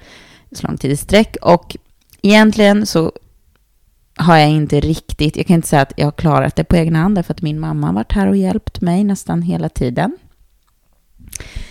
så 0.52 0.66
lång 0.66 0.76
tid 0.76 0.90
i 0.90 0.96
sträck. 0.96 1.36
Och 1.42 1.76
egentligen 2.22 2.86
så 2.86 3.12
har 4.16 4.36
jag 4.36 4.50
inte 4.50 4.80
riktigt, 4.80 5.36
jag 5.36 5.46
kan 5.46 5.54
inte 5.54 5.68
säga 5.68 5.82
att 5.82 5.92
jag 5.96 6.06
har 6.06 6.12
klarat 6.12 6.56
det 6.56 6.64
på 6.64 6.76
egna 6.76 6.98
hand 6.98 7.14
därför 7.14 7.34
att 7.34 7.42
min 7.42 7.60
mamma 7.60 7.86
har 7.86 7.94
varit 7.94 8.12
här 8.12 8.28
och 8.28 8.36
hjälpt 8.36 8.80
mig 8.80 9.04
nästan 9.04 9.42
hela 9.42 9.68
tiden. 9.68 10.18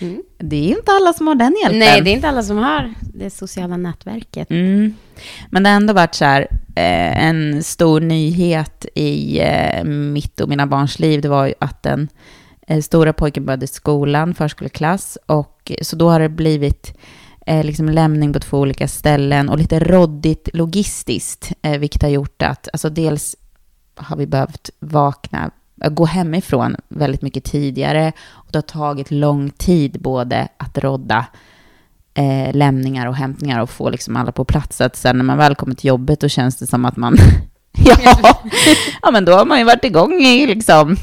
Mm. 0.00 0.22
Det 0.38 0.56
är 0.56 0.78
inte 0.78 0.92
alla 0.92 1.12
som 1.12 1.26
har 1.26 1.34
den 1.34 1.56
hjälpen. 1.62 1.78
Nej, 1.78 2.00
det 2.00 2.10
är 2.10 2.14
inte 2.14 2.28
alla 2.28 2.42
som 2.42 2.56
har 2.56 2.94
det 3.14 3.30
sociala 3.30 3.76
nätverket. 3.76 4.50
Mm. 4.50 4.94
Men 5.50 5.62
det 5.62 5.68
har 5.68 5.76
ändå 5.76 5.92
varit 5.92 6.14
så 6.14 6.24
här, 6.24 6.40
eh, 6.76 7.24
en 7.24 7.62
stor 7.62 8.00
nyhet 8.00 8.86
i 8.94 9.40
eh, 9.40 9.84
mitt 9.84 10.40
och 10.40 10.48
mina 10.48 10.66
barns 10.66 10.98
liv. 10.98 11.20
Det 11.20 11.28
var 11.28 11.46
ju 11.46 11.54
att 11.58 11.82
den 11.82 12.08
eh, 12.66 12.80
stora 12.80 13.12
pojken 13.12 13.44
började 13.46 13.66
skolan, 13.66 14.34
förskoleklass. 14.34 15.18
Och 15.26 15.72
så 15.82 15.96
då 15.96 16.10
har 16.10 16.20
det 16.20 16.28
blivit 16.28 16.98
liksom 17.46 17.88
lämning 17.88 18.32
på 18.32 18.40
två 18.40 18.58
olika 18.58 18.88
ställen 18.88 19.48
och 19.48 19.58
lite 19.58 19.78
råddigt 19.78 20.48
logistiskt. 20.52 21.52
Vilket 21.78 22.02
har 22.02 22.08
gjort 22.08 22.42
att, 22.42 22.68
alltså 22.72 22.90
dels 22.90 23.36
har 23.96 24.16
vi 24.16 24.26
behövt 24.26 24.70
vakna, 24.80 25.50
gå 25.90 26.04
hemifrån 26.04 26.76
väldigt 26.88 27.22
mycket 27.22 27.44
tidigare. 27.44 28.12
Och 28.30 28.48
det 28.50 28.58
har 28.58 28.62
tagit 28.62 29.10
lång 29.10 29.50
tid 29.50 30.00
både 30.00 30.48
att 30.56 30.78
rodda 30.78 31.26
eh, 32.14 32.54
lämningar 32.54 33.06
och 33.06 33.16
hämtningar 33.16 33.60
och 33.60 33.70
få 33.70 33.90
liksom 33.90 34.16
alla 34.16 34.32
på 34.32 34.44
plats. 34.44 34.76
Så 34.76 34.84
att 34.84 34.96
sen 34.96 35.16
när 35.18 35.24
man 35.24 35.38
väl 35.38 35.54
kommer 35.54 35.74
till 35.74 35.88
jobbet 35.88 36.20
då 36.20 36.28
känns 36.28 36.56
det 36.56 36.66
som 36.66 36.84
att 36.84 36.96
man, 36.96 37.16
ja, 37.72 37.96
ja 39.02 39.10
men 39.10 39.24
då 39.24 39.32
har 39.32 39.46
man 39.46 39.58
ju 39.58 39.64
varit 39.64 39.84
igång 39.84 40.12
i 40.12 40.46
liksom 40.46 40.96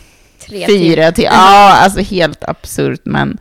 Tre 0.47 0.67
fyra 0.67 1.11
till, 1.11 1.23
ja 1.23 1.77
alltså 1.77 1.99
helt 1.99 2.43
absurt 2.43 3.01
men. 3.03 3.37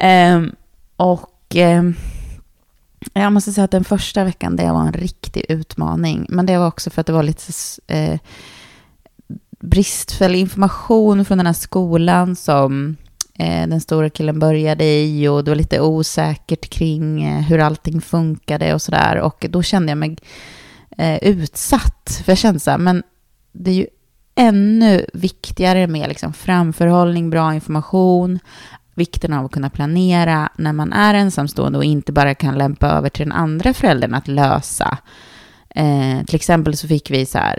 ehm, 0.00 0.54
och 0.96 1.54
ehm, 1.54 1.94
jag 3.12 3.32
måste 3.32 3.52
säga 3.52 3.64
att 3.64 3.70
den 3.70 3.84
första 3.84 4.24
veckan 4.24 4.56
det 4.56 4.72
var 4.72 4.80
en 4.80 4.92
riktig 4.92 5.44
utmaning. 5.48 6.26
Men 6.28 6.46
det 6.46 6.58
var 6.58 6.66
också 6.66 6.90
för 6.90 7.00
att 7.00 7.06
det 7.06 7.12
var 7.12 7.22
lite 7.22 7.52
eh, 7.86 8.18
bristfällig 9.60 10.38
information 10.38 11.24
från 11.24 11.38
den 11.38 11.46
här 11.46 11.52
skolan 11.52 12.36
som 12.36 12.96
eh, 13.38 13.68
den 13.68 13.80
stora 13.80 14.10
killen 14.10 14.38
började 14.38 14.84
i 14.84 15.28
och 15.28 15.44
det 15.44 15.50
var 15.50 15.56
lite 15.56 15.80
osäkert 15.80 16.70
kring 16.70 17.24
eh, 17.24 17.40
hur 17.40 17.58
allting 17.58 18.00
funkade 18.00 18.74
och 18.74 18.82
sådär. 18.82 19.20
Och 19.20 19.46
då 19.50 19.62
kände 19.62 19.90
jag 19.90 19.98
mig 19.98 20.16
eh, 20.98 21.16
utsatt. 21.16 22.22
För 22.24 22.32
jag 22.32 22.38
kände 22.38 22.60
så 22.60 22.70
här, 22.70 22.78
men 22.78 23.02
det 23.52 23.70
är 23.70 23.74
ju 23.74 23.86
ännu 24.34 25.06
viktigare 25.12 25.86
med 25.86 26.08
liksom 26.08 26.32
framförhållning, 26.32 27.30
bra 27.30 27.54
information, 27.54 28.38
vikten 28.94 29.32
av 29.32 29.44
att 29.44 29.52
kunna 29.52 29.70
planera 29.70 30.48
när 30.56 30.72
man 30.72 30.92
är 30.92 31.14
ensamstående 31.14 31.78
och 31.78 31.84
inte 31.84 32.12
bara 32.12 32.34
kan 32.34 32.58
lämpa 32.58 32.86
över 32.86 33.08
till 33.08 33.24
den 33.24 33.32
andra 33.32 33.74
föräldern 33.74 34.14
att 34.14 34.28
lösa. 34.28 34.98
Eh, 35.70 36.24
till 36.26 36.36
exempel 36.36 36.76
så 36.76 36.88
fick 36.88 37.10
vi 37.10 37.26
så 37.26 37.38
här, 37.38 37.58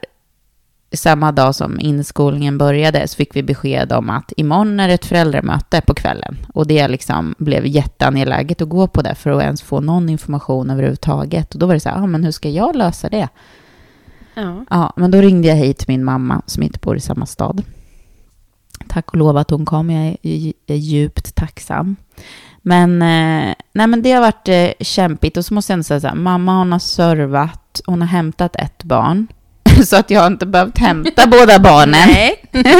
samma 0.98 1.32
dag 1.32 1.56
som 1.56 1.80
inskolningen 1.80 2.58
började 2.58 3.08
så 3.08 3.16
fick 3.16 3.36
vi 3.36 3.44
besked 3.44 3.92
om 3.92 4.10
att 4.10 4.34
imorgon 4.38 4.80
är 4.80 4.88
det 4.88 4.94
ett 4.94 5.06
föräldramöte 5.06 5.82
på 5.82 5.94
kvällen. 5.94 6.38
Och 6.54 6.68
det 6.68 6.88
liksom 6.88 7.36
blev 7.38 7.68
jätteangeläget 7.68 8.62
att 8.62 8.70
gå 8.70 8.88
på 8.88 9.02
det 9.02 9.16
för 9.16 9.32
att 9.32 9.44
ens 9.44 9.62
få 9.62 9.80
någon 9.80 10.10
information 10.10 10.70
överhuvudtaget. 10.70 11.54
Och 11.54 11.60
då 11.60 11.66
var 11.66 11.74
det 11.74 11.80
så 11.80 11.90
här, 11.90 11.98
ah, 11.98 12.08
men 12.08 12.24
hur 12.24 12.32
ska 12.32 12.50
jag 12.50 12.76
lösa 12.76 13.10
det? 13.10 13.28
Ja. 14.34 14.66
Ja, 14.70 14.94
men 14.96 15.12
då 15.12 15.22
ringde 15.22 15.48
jag 15.48 15.56
hit 15.56 15.88
min 15.88 16.04
mamma 16.04 16.42
som 16.46 16.64
inte 16.64 16.80
bor 16.80 16.98
i 16.98 17.00
samma 17.00 17.26
stad. 17.26 17.64
Tack 18.88 19.10
och 19.10 19.18
lov 19.18 19.38
att 19.38 19.50
hon 19.50 19.66
kom, 19.66 19.90
jag 19.90 20.18
är, 20.68 20.76
djupt 20.76 21.36
tacksam. 21.36 21.96
Men, 22.62 23.02
eh, 23.02 23.56
nej, 23.74 23.88
men 23.88 24.02
det 24.02 24.12
har 24.12 24.22
varit 24.22 24.48
eh, 24.48 24.86
kämpigt 24.86 25.38
och 25.38 25.46
så 25.46 25.54
måste 25.54 25.72
jag 25.72 25.76
ändå 25.76 25.84
säga 25.84 26.00
så 26.00 26.08
här, 26.08 26.16
mamma 26.16 26.58
hon 26.58 26.72
har 26.72 26.80
servat, 26.80 27.82
hon 27.86 28.02
har 28.02 28.08
hämtat 28.08 28.56
ett 28.56 28.84
barn. 28.84 29.28
Så 29.86 29.96
att 29.96 30.10
jag 30.10 30.28
inte 30.28 30.46
behövt 30.46 30.78
hämta 30.78 31.28
båda 31.32 31.60
barnen. 31.60 32.10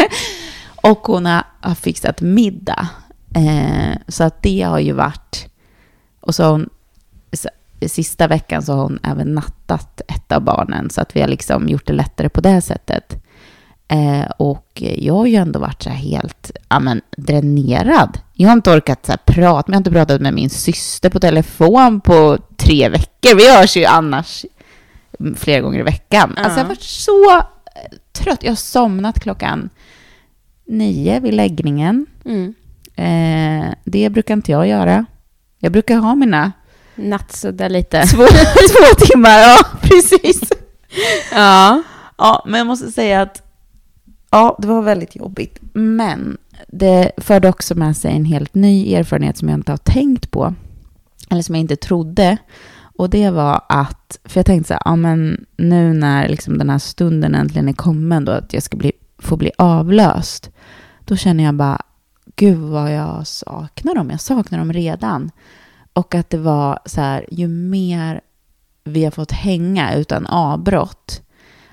Och 0.82 1.00
hon 1.00 1.26
har, 1.26 1.44
har 1.62 1.76
fixat 1.76 2.22
middag. 2.22 2.88
Eh, 3.36 3.98
så 4.08 4.24
att 4.24 4.44
det 4.44 4.62
har 4.62 4.80
ju 4.80 4.94
varit... 4.94 5.48
Och 6.20 6.36
så 6.36 6.44
har 6.44 6.52
hon, 6.52 6.70
sista 7.88 8.28
veckan 8.28 8.64
så 8.64 8.74
har 8.74 8.84
hon 8.84 9.00
även 9.04 9.36
nattat 9.36 10.02
ett 10.08 10.32
av 10.32 10.42
barnen. 10.42 10.90
Så 10.90 11.02
att 11.02 11.16
vi 11.16 11.22
har 11.22 11.28
liksom 11.28 11.70
gjort 11.70 11.88
det 11.88 11.94
lättare 11.94 12.30
på 12.30 12.42
det 12.42 12.62
sättet. 12.62 13.24
Eh, 13.88 14.32
och 14.38 14.82
jag 14.82 15.14
har 15.14 15.26
ju 15.26 15.36
ändå 15.36 15.60
varit 15.60 15.84
så 15.84 15.90
här 15.90 15.98
helt 15.98 16.52
ja, 16.70 16.80
men, 16.80 17.02
dränerad. 17.18 18.20
Jag 18.34 18.50
har 18.50 18.54
inte 18.54 18.72
orkat 18.72 19.06
så 19.06 19.12
här 19.12 19.20
prata, 19.26 19.64
men 19.68 19.74
jag 19.74 19.76
har 19.76 19.80
inte 19.80 19.92
pratat 19.92 20.22
med 20.22 20.34
min 20.34 20.50
syster 20.50 21.10
på 21.10 21.20
telefon 21.20 22.02
på 22.02 22.38
tre 22.58 22.90
veckor. 22.90 23.36
Vi 23.36 23.58
hörs 23.58 23.78
ju 23.78 23.86
annars 23.86 24.46
flera 25.36 25.62
gånger 25.62 25.80
i 25.80 25.84
veckan. 25.84 26.34
Ja. 26.36 26.44
Alltså 26.44 26.60
jag 26.60 26.64
har 26.64 26.70
varit 26.70 26.82
så 26.82 27.32
eh, 27.32 27.98
trött. 28.12 28.44
Jag 28.44 28.52
har 28.52 28.56
somnat 28.56 29.20
klockan 29.20 29.70
nio 30.68 31.20
vid 31.20 31.34
läggningen. 31.34 32.06
Mm. 32.26 32.54
Eh, 32.96 33.74
det 33.84 34.10
brukar 34.10 34.34
inte 34.34 34.52
jag 34.52 34.68
göra. 34.68 35.06
Jag 35.60 35.72
brukar 35.72 35.98
ha 35.98 36.16
mina 36.16 36.52
Nattsudda 36.96 37.68
lite. 37.68 38.08
två, 38.08 38.26
två 38.28 39.06
timmar. 39.06 39.40
Ja, 39.40 39.58
precis. 39.82 40.42
Ja. 41.32 41.84
Ja, 42.18 42.44
men 42.48 42.58
jag 42.58 42.68
måste 42.68 42.92
säga 42.92 43.22
att 43.22 43.42
ja, 44.32 44.58
det 44.62 44.68
var 44.68 44.82
väldigt 44.82 45.16
jobbigt. 45.16 45.60
Men 45.74 46.38
det 46.68 47.12
förde 47.18 47.50
också 47.50 47.76
med 47.76 47.98
sig 47.98 48.16
en 48.16 48.26
helt 48.26 48.56
ny 48.56 48.94
erfarenhet 48.94 49.38
som 49.38 49.50
jag 49.50 49.58
inte 49.58 49.72
har 49.72 49.78
tänkt 49.78 50.32
på. 50.32 50.54
Eller 51.30 51.42
som 51.42 51.56
jag 51.56 51.62
inte 51.62 51.76
trodde. 51.76 52.38
Och 53.00 53.10
det 53.10 53.30
var 53.30 53.62
att, 53.70 54.20
för 54.24 54.40
jag 54.40 54.46
tänkte 54.46 54.68
så 54.68 54.74
här, 54.74 54.82
ja 54.86 54.96
men 54.96 55.46
nu 55.58 55.94
när 55.94 56.28
liksom 56.28 56.58
den 56.58 56.70
här 56.70 56.80
stunden 56.80 57.36
äntligen 57.36 57.70
är 57.70 57.74
kommen 57.74 58.26
då, 58.26 58.32
att 58.32 58.54
jag 58.54 58.64
ska 58.64 58.78
bli, 58.78 58.92
få 59.18 59.38
bli 59.38 59.52
avlöst. 59.58 60.50
Då 61.06 61.16
känner 61.16 61.44
jag 61.44 61.56
bara, 61.56 61.82
gud 62.36 62.58
vad 62.58 62.94
jag 62.94 63.28
saknar 63.28 63.96
dem. 63.96 64.10
Jag 64.10 64.22
saknar 64.22 64.60
dem 64.60 64.74
redan. 64.74 65.32
Och 65.94 66.16
att 66.16 66.30
det 66.30 66.38
var 66.38 66.80
så 66.86 67.02
här, 67.02 67.26
ju 67.32 67.48
mer 67.48 68.22
vi 68.84 69.04
har 69.04 69.12
fått 69.12 69.32
hänga 69.32 69.96
utan 69.96 70.26
avbrott, 70.26 71.22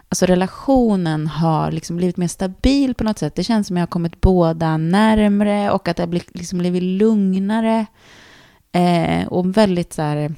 alltså 0.09 0.27
relationen 0.27 1.27
har 1.27 1.73
liksom 1.73 1.97
blivit 1.97 2.17
mer 2.17 2.29
stabil 2.29 2.95
på 2.95 3.05
något 3.05 3.19
sätt. 3.19 3.35
Det 3.35 3.45
känns 3.45 3.67
som 3.67 3.77
jag 3.77 3.83
har 3.83 3.87
kommit 3.87 4.21
båda 4.21 4.77
närmre 4.77 5.71
och 5.71 5.89
att 5.89 5.97
det 5.97 6.03
har 6.03 6.09
blivit, 6.09 6.39
liksom 6.39 6.59
blivit 6.59 6.83
lugnare. 6.83 7.87
Eh, 8.73 9.27
och 9.27 9.57
väldigt 9.57 9.93
så 9.93 10.03
här 10.03 10.35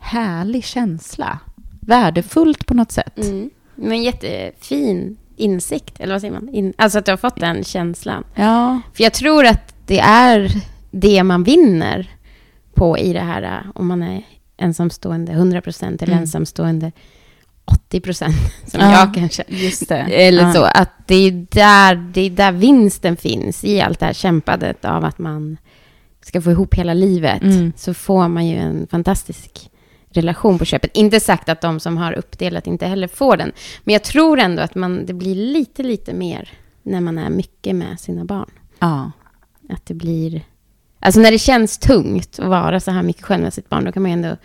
härlig 0.00 0.64
känsla. 0.64 1.38
Värdefullt 1.80 2.66
på 2.66 2.74
något 2.74 2.92
sätt. 2.92 3.18
Mm. 3.18 3.50
Men 3.74 4.02
jättefin 4.02 5.16
insikt, 5.36 6.00
eller 6.00 6.14
vad 6.14 6.20
säger 6.20 6.34
man? 6.34 6.48
In, 6.48 6.72
alltså 6.78 6.98
att 6.98 7.04
du 7.04 7.12
har 7.12 7.16
fått 7.16 7.40
den 7.40 7.64
känslan. 7.64 8.24
Ja, 8.34 8.80
För 8.94 9.02
jag 9.02 9.12
tror 9.12 9.46
att 9.46 9.74
det 9.86 9.98
är 10.00 10.50
det 10.90 11.22
man 11.22 11.42
vinner 11.44 12.10
på 12.74 12.98
i 12.98 13.12
det 13.12 13.20
här, 13.20 13.66
om 13.74 13.86
man 13.86 14.02
är 14.02 14.22
ensamstående 14.56 15.32
100% 15.32 16.02
eller 16.02 16.12
Mm. 16.12 16.18
ensamstående 16.22 16.92
80% 17.90 18.32
som 18.66 18.80
Ja, 18.80 18.90
jag 18.92 19.14
kanske. 19.14 19.42
Eller 19.92 20.42
Ja. 20.42 20.52
så, 20.52 20.64
att 20.64 20.90
det 21.06 21.14
är, 21.14 21.46
där, 21.50 21.94
det 21.94 22.20
är 22.20 22.30
där 22.30 22.52
vinsten 22.52 23.16
finns 23.16 23.64
i 23.64 23.80
allt 23.80 24.00
det 24.00 24.06
här 24.06 24.12
kämpandet 24.12 24.84
av 24.84 25.04
att 25.04 25.18
man 25.18 25.56
ska 26.22 26.40
få 26.42 26.50
ihop 26.50 26.74
hela 26.74 26.94
livet. 26.94 27.42
Mm. 27.42 27.72
Så 27.76 27.94
får 27.94 28.28
man 28.28 28.46
ju 28.46 28.56
en 28.56 28.86
fantastisk 28.90 29.70
relation 30.10 30.58
på 30.58 30.64
köpet. 30.64 30.96
Inte 30.96 31.20
sagt 31.20 31.48
att 31.48 31.60
de 31.60 31.80
som 31.80 31.96
har 31.96 32.12
uppdelat 32.12 32.66
inte 32.66 32.86
heller 32.86 33.08
får 33.08 33.36
den. 33.36 33.52
Men 33.84 33.92
jag 33.92 34.04
tror 34.04 34.38
ändå 34.38 34.62
att 34.62 34.74
man, 34.74 35.06
det 35.06 35.12
blir 35.12 35.34
lite, 35.34 35.82
lite 35.82 36.14
mer 36.14 36.52
när 36.82 37.00
man 37.00 37.18
är 37.18 37.30
mycket 37.30 37.76
med 37.76 38.00
sina 38.00 38.24
barn. 38.24 38.50
Ja. 38.78 39.12
Att 39.70 39.86
det 39.86 39.94
blir... 39.94 40.42
Alltså 41.00 41.20
när 41.20 41.30
det 41.30 41.38
känns 41.38 41.78
tungt 41.78 42.38
att 42.38 42.48
vara 42.48 42.80
så 42.80 42.90
här 42.90 43.02
mycket 43.02 43.22
själv 43.22 43.42
med 43.42 43.54
sitt 43.54 43.68
barn, 43.68 43.84
då 43.84 43.92
kan 43.92 44.02
man 44.02 44.10
ju 44.10 44.12
ändå 44.12 44.36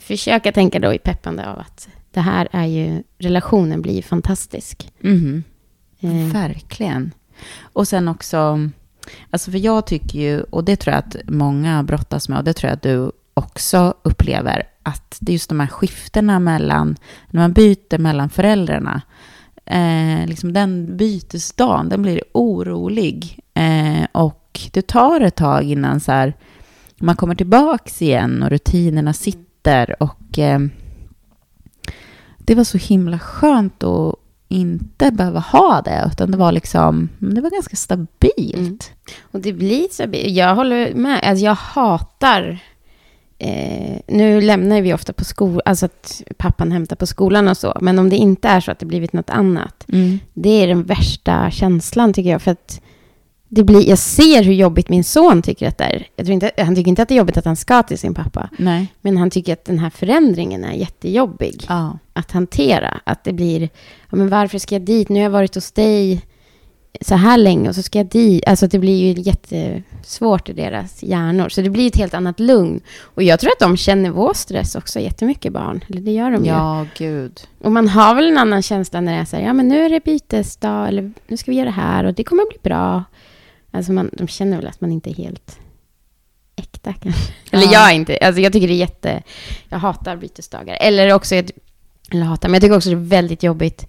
försöka 0.00 0.52
tänka 0.52 0.78
då 0.78 0.94
i 0.94 0.98
peppande 0.98 1.48
av 1.50 1.58
att 1.58 1.88
det 2.10 2.20
här 2.20 2.48
är 2.52 2.66
ju, 2.66 3.02
relationen 3.18 3.82
blir 3.82 3.94
ju 3.94 4.02
fantastisk. 4.02 4.92
Mhm. 5.00 5.44
Eh, 6.00 6.32
Verkligen. 6.32 7.12
Och 7.62 7.88
sen 7.88 8.08
också, 8.08 8.70
alltså 9.30 9.50
för 9.50 9.58
jag 9.58 9.86
tycker 9.86 10.18
ju, 10.18 10.42
och 10.42 10.64
det 10.64 10.76
tror 10.76 10.94
jag 10.94 10.98
att 10.98 11.16
många 11.28 11.82
brottas 11.82 12.28
med, 12.28 12.38
och 12.38 12.44
det 12.44 12.52
tror 12.52 12.68
jag 12.68 12.76
att 12.76 12.82
du 12.82 13.12
också 13.34 13.94
upplever, 14.02 14.62
att 14.82 15.16
det 15.20 15.32
är 15.32 15.34
just 15.34 15.48
de 15.48 15.60
här 15.60 15.66
skiftena 15.66 16.38
mellan, 16.38 16.96
när 17.30 17.40
man 17.40 17.52
byter 17.52 17.98
mellan 17.98 18.30
föräldrarna, 18.30 19.02
eh, 19.64 20.26
liksom 20.26 20.52
den 20.52 20.96
bytesdagen, 20.96 21.88
den 21.88 22.02
blir 22.02 22.22
orolig. 22.32 23.40
Eh, 23.54 24.06
och 24.12 24.60
det 24.72 24.86
tar 24.86 25.20
ett 25.20 25.36
tag 25.36 25.64
innan 25.64 26.00
så 26.00 26.12
här, 26.12 26.34
man 26.98 27.16
kommer 27.16 27.34
tillbaks 27.34 28.02
igen 28.02 28.42
och 28.42 28.50
rutinerna 28.50 29.12
sitter. 29.12 30.02
Och 30.02 30.38
eh, 30.38 30.60
det 32.38 32.54
var 32.54 32.64
så 32.64 32.78
himla 32.78 33.18
skönt 33.18 33.82
att 33.82 34.14
inte 34.48 35.10
behöva 35.10 35.40
ha 35.40 35.82
det, 35.84 36.10
utan 36.12 36.30
det 36.30 36.36
var 36.36 36.52
liksom, 36.52 37.08
det 37.18 37.40
var 37.40 37.50
ganska 37.50 37.76
stabilt. 37.76 38.56
Mm. 38.56 38.78
Och 39.30 39.40
det 39.40 39.52
blir 39.52 39.88
stabilt. 39.90 40.36
Jag 40.36 40.54
håller 40.54 40.94
med. 40.94 41.20
Alltså 41.24 41.44
jag 41.44 41.54
hatar... 41.54 42.58
Eh, 43.44 43.98
nu 44.08 44.40
lämnar 44.40 44.80
vi 44.80 44.94
ofta 44.94 45.12
på 45.12 45.24
skolan, 45.24 45.60
alltså 45.64 45.86
att 45.86 46.22
pappan 46.36 46.72
hämtar 46.72 46.96
på 46.96 47.06
skolan 47.06 47.48
och 47.48 47.56
så. 47.56 47.78
Men 47.80 47.98
om 47.98 48.08
det 48.10 48.16
inte 48.16 48.48
är 48.48 48.60
så 48.60 48.70
att 48.70 48.78
det 48.78 48.86
blivit 48.86 49.12
något 49.12 49.30
annat. 49.30 49.84
Mm. 49.92 50.18
Det 50.34 50.50
är 50.62 50.66
den 50.66 50.82
värsta 50.82 51.50
känslan 51.50 52.12
tycker 52.12 52.30
jag. 52.30 52.42
För 52.42 52.50
att 52.50 52.80
det 53.48 53.64
blir, 53.64 53.88
jag 53.88 53.98
ser 53.98 54.42
hur 54.42 54.52
jobbigt 54.52 54.88
min 54.88 55.04
son 55.04 55.42
tycker 55.42 55.68
att 55.68 55.78
det 55.78 55.84
är. 55.84 56.06
Jag 56.16 56.26
tror 56.26 56.34
inte, 56.34 56.50
han 56.58 56.74
tycker 56.74 56.88
inte 56.88 57.02
att 57.02 57.08
det 57.08 57.14
är 57.14 57.18
jobbigt 57.18 57.36
att 57.36 57.44
han 57.44 57.56
ska 57.56 57.82
till 57.82 57.98
sin 57.98 58.14
pappa. 58.14 58.48
Nej. 58.58 58.86
Men 59.00 59.16
han 59.16 59.30
tycker 59.30 59.52
att 59.52 59.64
den 59.64 59.78
här 59.78 59.90
förändringen 59.90 60.64
är 60.64 60.72
jättejobbig 60.72 61.64
Ja. 61.68 61.98
att 62.12 62.30
hantera. 62.30 63.00
Att 63.04 63.24
det 63.24 63.32
blir, 63.32 63.60
ja, 64.10 64.16
men 64.16 64.28
varför 64.28 64.58
ska 64.58 64.74
jag 64.74 64.82
dit? 64.82 65.08
Nu 65.08 65.14
har 65.18 65.22
jag 65.22 65.30
varit 65.30 65.54
hos 65.54 65.72
dig 65.72 66.22
så 67.00 67.14
här 67.14 67.38
länge 67.38 67.68
och 67.68 67.74
så 67.74 67.82
ska 67.82 67.98
jag 67.98 68.06
dit. 68.06 68.42
Alltså 68.46 68.66
det 68.66 68.78
blir 68.78 69.14
ju 69.14 69.22
jättesvårt 69.22 70.48
i 70.48 70.52
deras 70.52 71.02
hjärnor. 71.02 71.48
Så 71.48 71.60
det 71.60 71.70
blir 71.70 71.86
ett 71.86 71.96
helt 71.96 72.14
annat 72.14 72.40
lugn. 72.40 72.80
Och 73.00 73.22
jag 73.22 73.40
tror 73.40 73.50
att 73.52 73.58
de 73.60 73.76
känner 73.76 74.10
vår 74.10 74.34
stress 74.34 74.74
också 74.74 75.00
jättemycket 75.00 75.52
barn. 75.52 75.84
Eller 75.88 76.00
det 76.00 76.10
gör 76.12 76.30
de 76.30 76.44
ju. 76.44 76.50
Ja, 76.50 76.86
gud. 76.98 77.40
Och 77.60 77.72
man 77.72 77.88
har 77.88 78.14
väl 78.14 78.28
en 78.28 78.38
annan 78.38 78.62
känsla 78.62 79.00
när 79.00 79.12
det 79.12 79.18
är 79.18 79.24
så 79.24 79.36
här, 79.36 79.42
ja 79.44 79.52
men 79.52 79.68
nu 79.68 79.84
är 79.84 79.90
det 79.90 80.04
bytesdag 80.04 80.88
eller 80.88 81.12
nu 81.26 81.36
ska 81.36 81.50
vi 81.50 81.56
göra 81.56 81.66
det 81.66 81.72
här 81.72 82.04
och 82.04 82.14
det 82.14 82.24
kommer 82.24 82.44
bli 82.48 82.58
bra. 82.62 83.04
Alltså 83.70 83.92
man, 83.92 84.10
de 84.12 84.28
känner 84.28 84.56
väl 84.56 84.66
att 84.66 84.80
man 84.80 84.92
inte 84.92 85.10
är 85.10 85.14
helt 85.14 85.58
äkta 86.56 86.92
kanske. 86.92 87.32
Eller 87.50 87.64
Ja. 87.64 87.72
jag 87.72 87.90
är 87.90 87.94
inte, 87.94 88.18
alltså 88.22 88.40
jag 88.40 88.52
tycker 88.52 88.68
det 88.68 88.74
är 88.74 88.76
jätte, 88.76 89.22
jag 89.68 89.78
hatar 89.78 90.16
bytesdagar. 90.16 90.76
Eller 90.80 91.14
också, 91.14 91.34
eller 91.34 92.22
hatar, 92.22 92.48
men 92.48 92.54
jag 92.54 92.62
tycker 92.62 92.76
också 92.76 92.88
det 92.90 92.94
är 92.96 93.08
väldigt 93.08 93.42
jobbigt 93.42 93.86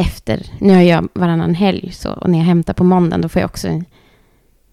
efter, 0.00 0.46
nu 0.58 0.74
har 0.74 0.80
jag 0.82 1.08
varannan 1.14 1.54
helg 1.54 1.92
så, 1.92 2.12
och 2.12 2.30
när 2.30 2.38
jag 2.38 2.44
hämtar 2.44 2.72
på 2.74 2.84
måndagen 2.84 3.20
då 3.20 3.28
får 3.28 3.40
jag 3.40 3.48
också, 3.48 3.82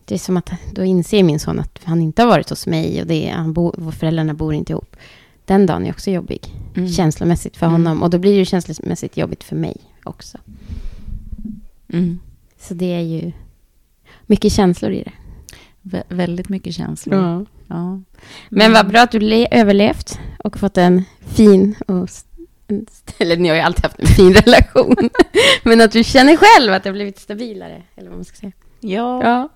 det 0.06 0.16
är 0.16 0.20
som 0.20 0.38
att 0.38 0.52
då 0.74 0.84
inser 0.84 1.24
min 1.24 1.40
son 1.40 1.60
att 1.60 1.80
han 1.84 2.02
inte 2.02 2.22
har 2.22 2.30
varit 2.30 2.50
hos 2.50 2.68
mig 2.68 3.02
och 3.02 3.08
det 3.08 3.30
är, 3.30 3.34
han 3.34 3.54
bo, 3.54 3.92
föräldrarna 3.92 4.34
bor 4.34 4.54
inte 4.54 4.74
ihop. 4.74 4.96
Den 5.46 5.66
dagen 5.66 5.86
är 5.86 5.90
också 5.92 6.12
jobbig 6.12 6.54
Mm. 6.76 6.90
känslomässigt 6.90 7.58
för 7.58 7.66
Mm. 7.66 7.74
honom. 7.86 8.04
Och 8.04 8.10
då 8.10 8.18
blir 8.20 8.32
det 8.32 8.38
ju 8.38 8.46
känslomässigt 8.46 9.18
jobbigt 9.18 9.44
för 9.44 9.56
mig 9.56 9.78
också. 10.04 10.38
Mm. 11.94 12.20
Så 12.60 12.74
det 12.74 12.94
är 12.94 13.00
ju 13.02 13.32
mycket 14.26 14.52
känslor 14.54 14.92
i 14.92 15.04
det. 15.04 15.12
Vä- 15.82 16.04
väldigt 16.10 16.50
mycket 16.50 16.74
känslor. 16.76 17.46
Ja. 17.68 18.02
Men 18.50 18.74
vad 18.74 18.88
bra 18.90 19.02
att 19.02 19.12
du 19.12 19.20
le- 19.20 19.48
överlevt 19.52 20.20
och 20.44 20.60
fått 20.60 20.78
en 20.78 21.04
fin 21.20 21.76
och... 21.88 22.10
Eller 23.18 23.38
ni 23.38 23.50
har 23.50 23.56
ju 23.56 23.62
alltid 23.62 23.84
haft 23.86 24.00
en 24.00 24.08
fin 24.08 24.34
relation. 24.34 24.96
Men 25.64 25.82
att 25.82 25.92
du 25.92 26.04
känner 26.04 26.38
själv 26.38 26.74
att 26.74 26.84
det 26.84 26.90
har 26.90 26.94
blivit 26.94 27.20
stabilare. 27.20 27.82
Eller 27.96 28.10
vad 28.10 28.18
man 28.18 28.26
ska 28.26 28.36
säga. 28.38 28.52
Ja. 28.80 29.24
Ja. 29.24 29.50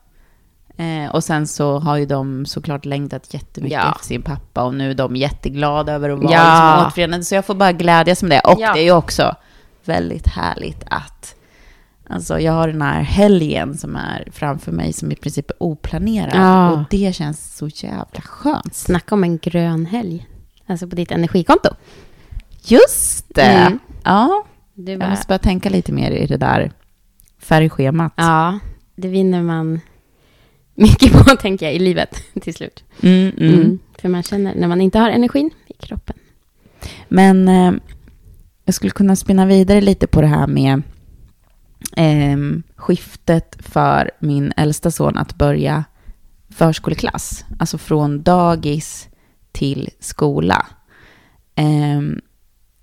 Eh, 0.85 1.11
och 1.15 1.23
sen 1.23 1.47
så 1.47 1.79
har 1.79 1.97
ju 1.97 2.05
de 2.05 2.45
såklart 2.45 2.85
längtat 2.85 3.33
jättemycket 3.33 3.79
Ja. 3.83 3.91
efter 3.91 4.05
sin 4.05 4.21
pappa 4.21 4.63
och 4.63 4.73
nu 4.73 4.89
är 4.91 4.95
de 4.95 5.15
jätteglada 5.15 5.93
över 5.93 6.09
att 6.09 6.19
vara 6.19 6.31
Ja. 6.33 6.73
liksom 6.75 6.85
återförenade. 6.87 7.23
Så 7.23 7.35
jag 7.35 7.45
får 7.45 7.55
bara 7.55 7.71
glädjas 7.71 8.23
med 8.23 8.31
det. 8.31 8.39
Och 8.51 8.59
Ja. 8.61 8.73
det 8.73 8.79
är 8.79 8.83
ju 8.83 8.91
också 8.91 9.35
väldigt 9.85 10.27
härligt 10.27 10.83
att 10.89 11.35
Alltså 12.09 12.39
jag 12.39 12.53
har 12.53 12.67
den 12.67 12.81
här 12.81 13.01
helgen 13.01 13.77
som 13.77 13.95
är 13.95 14.27
framför 14.31 14.71
mig 14.71 14.93
som 14.93 15.11
i 15.11 15.15
princip 15.15 15.49
är 15.49 15.63
oplanerad. 15.63 16.35
Ja. 16.35 16.71
Och 16.71 16.79
det 16.89 17.15
känns 17.15 17.57
så 17.57 17.67
jävla 17.67 18.21
skönt. 18.21 18.75
Snacka 18.75 19.15
om 19.15 19.23
en 19.23 19.37
grön 19.37 19.85
helg. 19.85 20.27
Alltså 20.67 20.87
på 20.87 20.95
ditt 20.95 21.11
energikonto. 21.11 21.69
Just 22.63 23.25
det! 23.35 23.41
Mm. 23.41 23.79
Ja, 24.03 24.43
Du 24.73 24.91
jag 24.91 24.99
bara, 24.99 25.09
måste 25.09 25.27
börja 25.27 25.39
tänka 25.39 25.69
lite 25.69 25.91
mer 25.91 26.11
i 26.11 26.27
det 26.27 26.37
där 26.37 26.71
färgschemat. 27.39 28.13
ja, 28.15 28.59
det 28.95 29.07
vinner 29.07 29.41
man 29.43 29.79
mycket 30.73 31.13
på, 31.13 31.35
tänker 31.41 31.65
jag, 31.65 31.75
i 31.75 31.79
livet 31.79 32.15
till 32.41 32.53
slut. 32.53 32.83
Mm, 33.01 33.31
mm. 33.37 33.53
Mm. 33.53 33.79
För 33.99 34.09
man 34.09 34.23
känner 34.23 34.55
när 34.55 34.67
man 34.67 34.81
inte 34.81 34.99
har 34.99 35.09
energin 35.09 35.49
i 35.67 35.73
kroppen. 35.73 36.15
Men 37.07 37.47
eh, 37.47 37.71
jag 38.65 38.75
skulle 38.75 38.91
kunna 38.91 39.15
spinna 39.15 39.45
vidare 39.45 39.81
lite 39.81 40.07
på 40.07 40.21
det 40.21 40.27
här 40.27 40.47
med 40.47 40.81
ehm, 41.97 42.63
skiftet 42.75 43.57
för 43.59 44.11
min 44.19 44.53
äldsta 44.57 44.91
son 44.91 45.17
att 45.17 45.35
börja 45.35 45.83
förskoleklass. 46.49 47.45
Alltså 47.59 47.77
från 47.77 48.23
dagis 48.23 49.07
till 49.51 49.89
skola. 49.99 50.67
Ehm, 51.55 52.21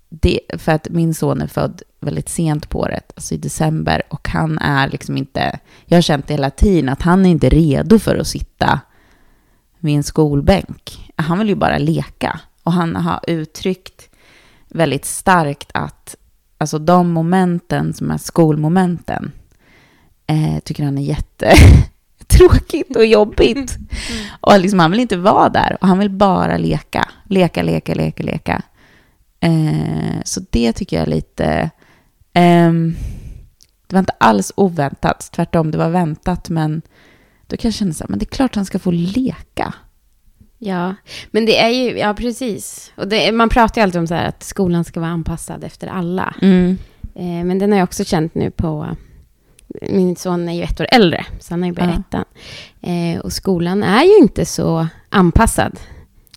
det, 0.09 0.39
för 0.57 0.71
att 0.71 0.89
min 0.89 1.13
son 1.13 1.41
är 1.41 1.47
född 1.47 1.81
väldigt 1.99 2.29
sent 2.29 2.69
på 2.69 2.79
året, 2.79 3.11
alltså 3.15 3.33
i 3.33 3.37
december, 3.37 4.01
och 4.09 4.27
han 4.27 4.57
är 4.57 4.89
liksom 4.89 5.17
inte, 5.17 5.59
jag 5.85 5.97
har 5.97 6.01
känt 6.01 6.27
det 6.27 6.33
hela 6.33 6.49
tiden, 6.49 6.89
att 6.89 7.01
han 7.01 7.25
är 7.25 7.29
inte 7.29 7.49
redo 7.49 7.99
för 7.99 8.15
att 8.15 8.27
sitta 8.27 8.79
vid 9.79 9.95
en 9.95 10.03
skolbänk. 10.03 11.11
Han 11.15 11.39
vill 11.39 11.49
ju 11.49 11.55
bara 11.55 11.77
leka. 11.77 12.39
Och 12.63 12.73
han 12.73 12.95
har 12.95 13.19
uttryckt 13.27 14.09
väldigt 14.67 15.05
starkt 15.05 15.71
att 15.73 16.15
alltså 16.57 16.79
de 16.79 17.11
momenten 17.11 17.93
som 17.93 18.11
är 18.11 18.17
skolmomenten 18.17 19.31
eh, 20.27 20.59
tycker 20.63 20.83
han 20.83 20.97
är 20.97 21.01
jättetråkigt 21.01 22.95
och 22.95 23.05
jobbigt. 23.05 23.77
Och 24.41 24.59
liksom, 24.59 24.79
han 24.79 24.91
vill 24.91 24.99
inte 24.99 25.17
vara 25.17 25.49
där 25.49 25.77
och 25.81 25.87
han 25.87 25.99
vill 25.99 26.09
bara 26.09 26.57
leka. 26.57 27.09
Leka, 27.23 27.63
leka, 27.63 27.93
leka, 27.93 28.23
leka. 28.23 28.61
Eh, 29.39 30.21
så 30.25 30.41
det 30.49 30.73
tycker 30.73 30.95
jag 30.97 31.03
är 31.03 31.09
lite... 31.09 31.69
ehm, 32.33 32.95
det 33.87 33.95
var 33.95 33.99
inte 33.99 34.13
alls 34.19 34.51
oväntat, 34.55 35.29
tvärtom, 35.33 35.71
det 35.71 35.77
var 35.77 35.89
väntat, 35.89 36.49
men 36.49 36.81
då 37.47 37.57
kan 37.57 37.69
jag 37.69 37.75
känna 37.75 37.93
så 37.93 38.03
här, 38.03 38.09
men 38.09 38.19
det 38.19 38.23
är 38.23 38.35
klart 38.35 38.55
han 38.55 38.65
ska 38.65 38.79
få 38.79 38.91
leka. 38.91 39.73
Ja, 40.57 40.95
men 41.31 41.45
det 41.45 41.59
är 41.59 41.69
ju, 41.69 41.97
ja 41.97 42.13
precis. 42.13 42.91
Och 42.95 43.07
det, 43.07 43.31
man 43.31 43.49
pratar 43.49 43.81
ju 43.81 43.83
alltid 43.83 43.99
om 43.99 44.07
så 44.07 44.13
här 44.13 44.27
att 44.27 44.43
skolan 44.43 44.83
ska 44.83 44.99
vara 44.99 45.09
anpassad 45.11 45.63
efter 45.63 45.87
alla. 45.87 46.35
Mm. 46.41 46.77
Eh, 47.15 47.45
men 47.45 47.59
den 47.59 47.71
har 47.71 47.79
jag 47.79 47.83
också 47.83 48.03
känt 48.03 48.35
nu 48.35 48.51
på, 48.51 48.95
min 49.81 50.15
son 50.15 50.49
är 50.49 50.53
ju 50.53 50.63
ett 50.63 50.79
år 50.81 50.87
äldre, 50.91 51.25
så 51.39 51.53
han 51.53 51.61
har 51.61 51.67
ju 51.69 51.73
börjat 51.75 51.93
Ja. 51.95 51.99
ettan. 51.99 52.25
Eh, 52.81 53.19
och 53.19 53.33
skolan 53.33 53.83
är 53.83 54.03
ju 54.03 54.17
inte 54.17 54.45
så 54.45 54.87
anpassad. 55.09 55.79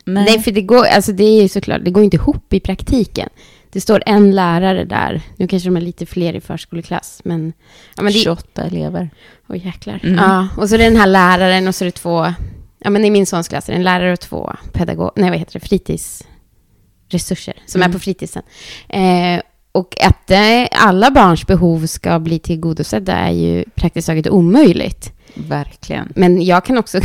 Nej. 0.04 0.24
Nej, 0.24 0.40
för 0.42 0.50
det 0.50 0.62
går, 0.62 0.84
alltså 0.84 1.12
det 1.12 1.24
är 1.24 1.42
ju 1.42 1.48
såklart, 1.48 1.80
det 1.84 1.90
går 1.90 2.04
inte 2.04 2.16
ihop 2.16 2.52
i 2.52 2.60
praktiken. 2.60 3.28
Det 3.70 3.80
står 3.80 4.02
en 4.06 4.30
lärare 4.34 4.84
där, 4.84 5.20
nu 5.36 5.46
kanske 5.48 5.68
de 5.68 5.76
är 5.76 5.80
lite 5.80 6.06
fler 6.06 6.34
i 6.34 6.40
förskoleklass, 6.40 7.20
men... 7.24 7.52
Ja, 7.96 8.02
men 8.02 8.12
det, 8.12 8.18
28 8.18 8.62
elever. 8.62 9.10
Oj, 9.48 9.62
jäklar. 9.64 10.00
Mm. 10.02 10.14
Ja, 10.14 10.48
och 10.56 10.68
så 10.68 10.74
är 10.74 10.78
det 10.78 10.84
den 10.84 10.96
här 10.96 11.06
läraren 11.06 11.68
och 11.68 11.74
så 11.74 11.84
är 11.84 11.86
det 11.86 11.92
två, 11.92 12.34
ja 12.78 12.90
men 12.90 13.04
i 13.04 13.10
min 13.10 13.26
sons 13.26 13.48
klass 13.48 13.68
är 13.68 13.72
det 13.72 13.76
en 13.78 13.82
lärare 13.84 14.12
och 14.12 14.20
två 14.20 14.52
pedagog, 14.72 15.10
nej 15.16 15.30
vad 15.30 15.38
heter 15.38 15.52
det, 15.60 15.66
fritidsresurser 15.68 17.54
som 17.66 17.80
Mm. 17.82 17.90
är 17.90 17.92
på 17.92 17.98
fritidsen. 17.98 18.42
Eh, 18.88 19.40
och 19.72 19.94
att 20.00 20.30
eh, 20.30 20.66
alla 20.70 21.10
barns 21.10 21.46
behov 21.46 21.86
ska 21.86 22.18
bli 22.18 22.38
tillgodosedda 22.38 23.12
är 23.12 23.30
ju 23.32 23.64
praktiskt 23.74 24.06
taget 24.06 24.28
omöjligt. 24.28 25.12
Verkligen. 25.34 26.12
Men 26.16 26.42
jag 26.44 26.64
kan 26.64 26.78
också 26.78 27.00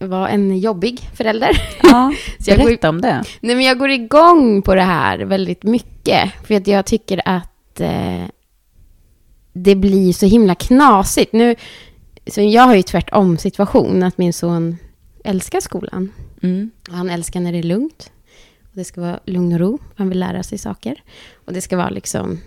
vara 0.00 0.28
en 0.28 0.58
jobbig 0.58 1.00
förälder. 1.14 1.62
Ja, 1.82 2.12
Så 2.38 2.50
jag 2.50 2.58
går, 2.58 2.66
berätta 2.66 2.88
om 2.88 3.00
det. 3.00 3.24
nej, 3.40 3.56
men 3.56 3.64
jag 3.64 3.78
går 3.78 3.90
igång 3.90 4.62
på 4.62 4.74
det 4.74 4.82
här 4.82 5.18
väldigt 5.18 5.62
mycket. 5.62 6.32
För 6.46 6.54
att 6.54 6.66
jag 6.66 6.86
tycker 6.86 7.22
att 7.24 7.80
eh, 7.80 8.24
det 9.52 9.74
blir 9.74 10.12
så 10.12 10.26
himla 10.26 10.54
knasigt. 10.54 11.32
Nu, 11.32 11.56
så 12.26 12.40
jag 12.40 12.62
har 12.62 12.74
ju 12.74 12.82
tvärtom 12.82 13.38
situation, 13.38 14.02
att 14.02 14.18
min 14.18 14.32
son 14.32 14.76
älskar 15.24 15.60
skolan. 15.60 16.12
Mm. 16.42 16.70
Han 16.88 17.10
älskar 17.10 17.40
när 17.40 17.52
det 17.52 17.58
är 17.58 17.62
lugnt. 17.62 18.10
Och 18.62 18.70
det 18.72 18.84
ska 18.84 19.00
vara 19.00 19.20
lugn 19.24 19.52
och 19.52 19.58
ro. 19.60 19.78
Han 19.96 20.08
vill 20.08 20.20
lära 20.20 20.42
sig 20.42 20.58
saker. 20.58 21.02
Och 21.34 21.52
det 21.52 21.60
ska 21.60 21.76
vara 21.76 21.90
liksom... 21.90 22.40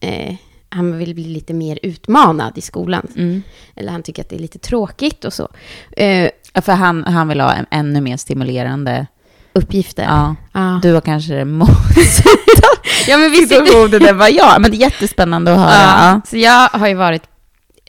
Eh, 0.00 0.34
han 0.68 0.98
vill 0.98 1.14
bli 1.14 1.24
lite 1.24 1.54
mer 1.54 1.78
utmanad 1.82 2.58
i 2.58 2.60
skolan. 2.60 3.06
Mm. 3.16 3.42
Eller 3.74 3.92
han 3.92 4.02
tycker 4.02 4.22
att 4.22 4.28
det 4.28 4.36
är 4.36 4.40
lite 4.40 4.58
tråkigt 4.58 5.24
och 5.24 5.32
så. 5.32 5.48
Eh, 5.96 6.30
för 6.54 6.72
han, 6.72 7.04
han 7.04 7.28
vill 7.28 7.40
ha 7.40 7.52
en 7.52 7.66
ännu 7.70 8.00
mer 8.00 8.16
stimulerande... 8.16 9.06
uppgifter. 9.52 10.02
Ja, 10.02 10.34
Ja. 10.52 10.80
du 10.82 10.92
har 10.94 11.00
kanske 11.00 11.34
det 11.34 11.44
motsatta 11.44 12.68
ja, 13.06 13.16
men 13.18 13.30
visst 13.30 13.48
situationen 13.48 14.08
än 14.08 14.18
vad 14.18 14.32
jag 14.32 14.60
Men 14.60 14.70
det 14.70 14.76
är 14.76 14.80
jättespännande 14.80 15.52
att 15.52 15.58
höra. 15.58 15.72
Ja, 16.14 16.20
så 16.26 16.36
jag 16.36 16.68
har 16.68 16.88
ju 16.88 16.94
varit 16.94 17.22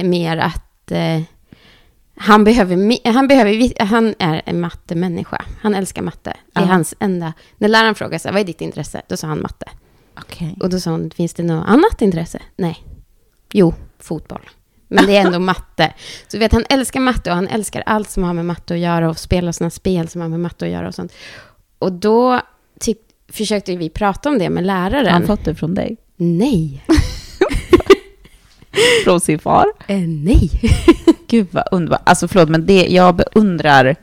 mer 0.03 0.37
att 0.37 0.91
eh, 0.91 1.21
han 2.17 2.43
behöver, 2.43 3.11
han 3.13 3.27
behöver, 3.27 3.83
han 3.85 4.15
är 4.19 4.41
en 4.45 4.61
mattemänniska. 4.61 5.45
Han 5.61 5.75
älskar 5.75 6.01
matte. 6.01 6.33
Det 6.53 6.59
är 6.59 6.63
Ja. 6.65 6.69
hans 6.71 6.93
enda, 6.99 7.33
när 7.57 7.67
läraren 7.67 7.95
frågar 7.95 8.21
här, 8.25 8.31
vad 8.31 8.41
är 8.41 8.45
ditt 8.45 8.61
intresse? 8.61 9.01
Då 9.09 9.17
sa 9.17 9.27
han 9.27 9.41
matte. 9.41 9.65
Okej. 10.19 10.57
Och 10.61 10.69
då 10.69 10.79
sa 10.79 10.91
hon, 10.91 11.11
finns 11.11 11.33
det 11.33 11.43
något 11.43 11.67
annat 11.67 12.01
intresse? 12.01 12.39
Nej. 12.55 12.83
Jo, 13.53 13.73
fotboll. 13.99 14.41
Men 14.93 15.05
det 15.05 15.17
är 15.17 15.25
ändå 15.25 15.39
matte. 15.39 15.93
Så 16.27 16.37
vet, 16.37 16.51
han 16.51 16.65
älskar 16.69 16.99
matte 16.99 17.29
och 17.29 17.35
han 17.35 17.47
älskar 17.47 17.83
allt 17.85 18.09
som 18.09 18.23
har 18.23 18.33
med 18.33 18.45
matte 18.45 18.73
att 18.73 18.79
göra 18.79 19.09
och 19.09 19.19
spela 19.19 19.53
sådana 19.53 19.69
spel 19.69 20.07
som 20.07 20.21
har 20.21 20.29
med 20.29 20.39
matte 20.39 20.65
att 20.65 20.71
göra 20.71 20.87
och 20.87 20.95
sånt. 20.95 21.13
Och 21.79 21.91
då 21.91 22.41
tyck, 22.79 22.97
försökte 23.31 23.75
vi 23.75 23.89
prata 23.89 24.29
om 24.29 24.39
det 24.39 24.49
med 24.49 24.65
läraren. 24.65 25.05
Har 25.05 25.11
han 25.11 25.27
fått 25.27 25.45
det 25.45 25.55
från 25.55 25.75
dig? 25.75 25.97
Nej. 26.15 26.85
Från 29.03 29.21
sin 29.21 29.39
far? 29.39 29.65
Eh, 29.87 29.99
nej. 29.99 30.49
Gud 31.27 31.47
vad 31.51 31.63
underbart. 31.71 32.01
Alltså 32.03 32.27
förlåt, 32.27 32.49
men 32.49 32.65
det, 32.65 32.87
jag 32.87 33.15
beundrar 33.15 33.95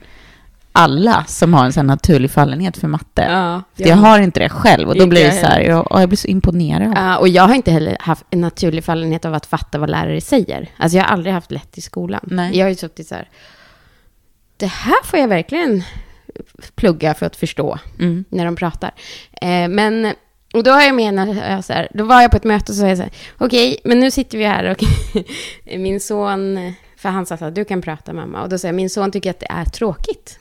alla 0.72 1.24
som 1.24 1.54
har 1.54 1.64
en 1.64 1.72
sån 1.72 1.87
naturlig 1.87 2.30
fallenhet 2.30 2.76
för 2.76 2.88
matte. 2.88 3.22
Ja, 3.22 3.62
För 3.76 3.88
jag 3.88 3.96
har 3.96 4.20
inte 4.20 4.40
det 4.40 4.48
själv 4.48 4.88
och 4.88 4.98
då 4.98 5.06
blir 5.06 5.20
det 5.20 5.26
jag 5.26 5.35
så 5.40 5.46
här, 5.46 5.61
jag, 5.61 5.87
jag 5.90 6.09
blir 6.09 6.16
så 6.16 6.28
imponerad. 6.28 6.92
Ja, 6.96 7.18
och 7.18 7.28
jag 7.28 7.42
har 7.42 7.54
inte 7.54 7.70
heller 7.70 7.96
haft 8.00 8.24
en 8.30 8.40
naturlig 8.40 8.85
fallenhet 8.85 9.24
av 9.24 9.35
att 9.35 9.46
fatta 9.46 9.78
vad 9.78 9.90
lärare 9.90 10.20
säger. 10.20 10.68
Alltså 10.76 10.98
jag 10.98 11.04
har 11.04 11.11
aldrig 11.12 11.35
haft 11.35 11.50
lätt 11.50 11.78
i 11.78 11.80
skolan. 11.80 12.20
Nej. 12.22 12.59
Jag 12.59 12.64
har 12.64 12.70
ju 12.70 12.76
suttit 12.76 13.09
så 13.09 13.14
här, 13.14 13.28
det 14.56 14.66
här 14.66 15.04
får 15.04 15.18
jag 15.18 15.28
verkligen 15.28 15.83
plugga 16.74 17.14
för 17.14 17.26
att 17.26 17.37
förstå 17.37 17.78
Mm. 17.98 18.24
när 18.28 18.44
de 18.44 18.56
pratar. 18.56 18.90
Eh, 19.42 19.68
men, 19.68 20.12
och 20.54 20.62
då 20.62 20.70
har 20.70 20.83
jag 20.83 20.94
menat, 20.94 21.37
jag 21.37 21.64
så 21.64 21.72
här, 21.72 21.88
då 21.94 22.04
var 22.04 22.22
jag 22.22 22.30
på 22.30 22.37
ett 22.37 22.44
möte 22.44 22.72
och 22.72 22.76
så 22.76 22.80
sa 22.80 22.88
jag 22.88 22.96
så 22.96 23.02
här, 23.02 23.12
okej, 23.38 23.76
men 23.85 24.00
nu 24.00 24.11
sitter 24.11 24.38
vi 24.38 24.44
här 24.44 24.64
och 24.70 24.85
min 25.80 26.00
son, 26.00 26.72
för 26.96 27.09
han 27.09 27.26
sa 27.26 27.37
så 27.37 27.44
här, 27.44 27.52
du 27.52 27.64
kan 27.64 27.83
prata 27.83 28.12
mamma. 28.12 28.42
Och 28.42 28.48
då 28.48 28.59
sa 28.59 28.68
jag, 28.68 28.74
min 28.74 28.90
son 28.90 29.11
tycker 29.11 29.30
att 29.30 29.40
det 29.40 29.50
är 29.50 29.64
tråkigt 29.64 30.38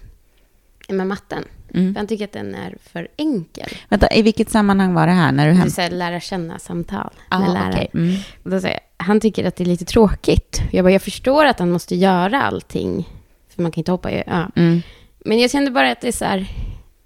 med 0.96 1.08
matten. 1.08 1.44
Mm. 1.74 1.94
För 1.94 2.00
han 2.00 2.08
tycker 2.08 2.26
att 2.26 2.32
den 2.32 2.56
är 2.56 2.76
för 2.94 3.08
enkel. 3.18 3.70
Vänta, 3.90 4.08
i 4.14 4.22
vilket 4.22 4.50
sammanhang 4.50 4.94
var 4.94 5.08
det 5.08 5.14
här? 5.14 5.32
När 5.32 5.46
du 5.48 5.52
Det 5.52 5.58
hem... 5.58 5.68
är 5.78 5.82
här, 5.82 5.90
lära 5.90 6.20
känna 6.20 6.60
samtal 6.60 7.10
Ah, 7.30 7.40
med 7.40 7.50
lärare. 7.54 7.74
okej. 7.74 7.90
Mm. 7.94 8.16
Då 8.44 8.60
säger 8.62 8.80
jag, 8.98 9.06
han 9.06 9.20
tycker 9.20 9.48
att 9.48 9.56
det 9.56 9.64
är 9.64 9.66
lite 9.66 9.86
tråkigt. 9.86 10.62
Jag 10.72 10.86
bara, 10.86 10.92
jag 10.92 11.02
förstår 11.02 11.46
att 11.46 11.60
han 11.60 11.72
måste 11.72 11.96
göra 11.96 12.42
allting. 12.42 13.10
För 13.56 13.62
man 13.62 13.72
kan 13.72 13.80
inte 13.82 13.92
hoppa 13.92 14.12
ja. 14.12 14.48
Mm. 14.56 14.82
Men 15.26 15.40
jag 15.40 15.52
kände 15.52 15.72
bara 15.72 15.92
att 15.92 16.02
det 16.02 16.08
är 16.08 16.12
så 16.12 16.26
här, 16.26 16.48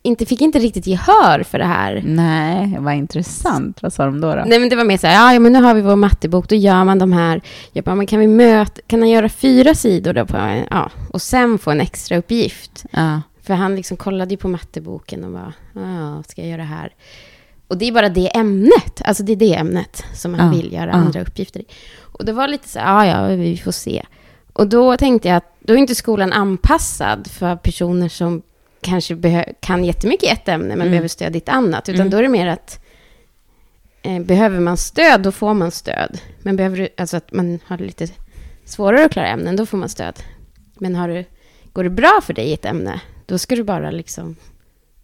inte, 0.02 0.26
fick 0.26 0.42
inte 0.42 0.60
riktigt 0.60 0.88
gehör 0.88 1.44
för 1.44 1.60
det 1.60 1.66
här. 1.66 2.04
Nej, 2.06 2.76
vad 2.80 2.94
intressant. 2.96 3.82
Vad 3.82 3.94
sa 3.94 4.06
de 4.06 4.22
då? 4.22 4.36
då? 4.36 4.44
Nej 4.46 4.60
men 4.60 4.70
det 4.70 4.76
var 4.76 4.84
mer 4.86 4.98
så 4.98 5.08
här, 5.08 5.34
ja, 5.34 5.40
men 5.40 5.54
nu 5.54 5.62
har 5.62 5.74
vi 5.74 5.82
vår 5.82 5.96
mattebok, 5.96 6.50
då 6.50 6.56
gör 6.56 6.84
man 6.84 7.00
de 7.00 7.14
här. 7.14 7.42
Jag 7.72 7.84
bara, 7.84 7.96
men 7.96 8.08
kan 8.08 8.20
vi 8.20 8.28
möta, 8.28 8.82
kan 8.88 9.00
han 9.00 9.10
göra 9.10 9.30
fyra 9.30 9.76
sidor 9.76 10.14
då 10.14 10.26
på, 10.26 10.64
ja, 10.72 10.92
och 11.10 11.22
sen 11.22 11.58
få 11.60 11.72
en 11.72 11.82
extra 11.82 12.18
uppgift? 12.18 12.86
Ja. 12.92 13.22
För 13.44 13.54
han 13.54 13.76
liksom 13.76 13.98
kollade 13.98 14.32
ju 14.34 14.38
på 14.38 14.48
matteboken 14.48 15.24
och 15.24 15.32
bara, 15.32 15.54
ja, 15.76 16.24
ska 16.28 16.42
jag 16.42 16.50
göra 16.50 16.62
det 16.62 16.68
här? 16.68 16.94
Och 17.68 17.78
det 17.78 17.86
är 17.88 17.92
bara 17.92 18.10
det 18.10 18.38
ämnet, 18.38 19.02
alltså 19.06 19.24
det 19.24 19.32
är 19.32 19.36
det 19.36 19.54
ämnet 19.56 20.04
som 20.14 20.34
han 20.34 20.48
Ja, 20.56 20.62
vill 20.62 20.74
göra 20.74 20.86
ja. 20.86 20.92
andra 20.92 21.22
uppgifter 21.22 21.60
i. 21.60 21.66
Och 22.00 22.26
det 22.26 22.32
var 22.34 22.48
lite 22.48 22.70
så 22.70 22.80
här, 22.80 23.06
ja, 23.06 23.30
ja, 23.32 23.36
vi 23.36 23.58
får 23.58 23.72
se. 23.72 24.04
Och 24.54 24.68
då 24.68 24.98
tänkte 24.98 25.28
jag 25.28 25.38
att 25.38 25.56
då 25.60 25.74
är 25.74 25.78
inte 25.78 25.96
skolan 25.96 26.34
anpassad 26.34 27.28
för 27.28 27.56
personer 27.56 28.10
som 28.10 28.42
kanske 28.82 29.46
kan 29.60 29.86
jättemycket 29.86 30.24
i 30.24 30.32
ett 30.32 30.48
ämne 30.48 30.68
men 30.68 30.82
Mm. 30.82 30.90
behöver 30.90 31.08
stöd 31.08 31.36
i 31.36 31.38
ett 31.38 31.50
annat. 31.50 31.90
Utan 31.90 32.02
Mm. 32.02 32.10
då 32.12 32.18
är 32.18 32.22
det 32.22 32.30
mer 32.30 32.48
att 32.48 32.80
eh, 34.02 34.20
behöver 34.22 34.60
man 34.60 34.78
stöd, 34.78 35.22
då 35.22 35.32
får 35.32 35.54
man 35.54 35.72
stöd. 35.72 36.20
Men 36.40 36.56
behöver 36.56 36.78
du, 36.78 36.88
alltså 36.98 37.18
att 37.18 37.32
man 37.34 37.60
har 37.68 37.78
lite 37.78 38.08
svårare 38.66 39.06
att 39.06 39.12
klara 39.12 39.28
ämnen, 39.28 39.56
då 39.56 39.66
får 39.66 39.78
man 39.78 39.90
stöd. 39.90 40.20
Men 40.76 40.96
har 40.96 41.08
du, 41.08 41.26
går 41.74 41.84
det 41.84 41.90
bra 41.90 42.20
för 42.24 42.34
dig 42.34 42.46
i 42.46 42.54
ett 42.54 42.66
ämne, 42.66 43.02
då 43.26 43.38
ska 43.38 43.56
du 43.56 43.64
bara 43.64 43.92
liksom 43.92 44.36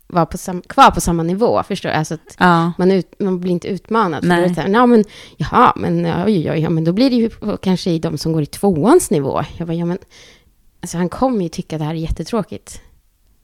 vara 0.07 0.25
på 0.25 0.37
sam, 0.37 0.61
kvar 0.61 0.91
på 0.91 1.01
samma 1.01 1.23
nivå, 1.23 1.63
förstår 1.63 1.89
du? 1.89 1.95
Alltså 1.95 2.13
att 2.13 2.35
Ja. 2.39 2.71
man, 2.77 2.91
ut, 2.91 3.13
man 3.19 3.39
blir 3.39 3.51
inte 3.51 3.67
utmanad. 3.67 4.21
För 4.21 4.27
Nej. 4.27 4.49
det 4.49 4.55
så 4.55 4.61
här, 4.61 4.69
ja, 4.69 4.85
men, 4.85 5.03
jaha, 5.37 5.73
men, 5.75 6.05
oj, 6.25 6.51
oj, 6.51 6.59
ja, 6.59 6.69
men 6.69 6.83
då 6.83 6.93
blir 6.93 7.09
det 7.09 7.15
ju 7.15 7.29
kanske 7.61 7.91
i 7.91 7.99
de 7.99 8.17
som 8.17 8.33
går 8.33 8.41
i 8.41 8.45
tvåans 8.45 9.11
nivå. 9.11 9.41
Jag 9.57 9.67
bara, 9.67 9.73
ja, 9.73 9.85
men, 9.85 9.97
alltså, 10.81 10.97
han 10.97 11.09
kommer 11.09 11.43
ju 11.43 11.49
tycka 11.49 11.75
att 11.75 11.79
det 11.79 11.85
här 11.85 11.93
är 11.93 11.97
jättetråkigt 11.97 12.81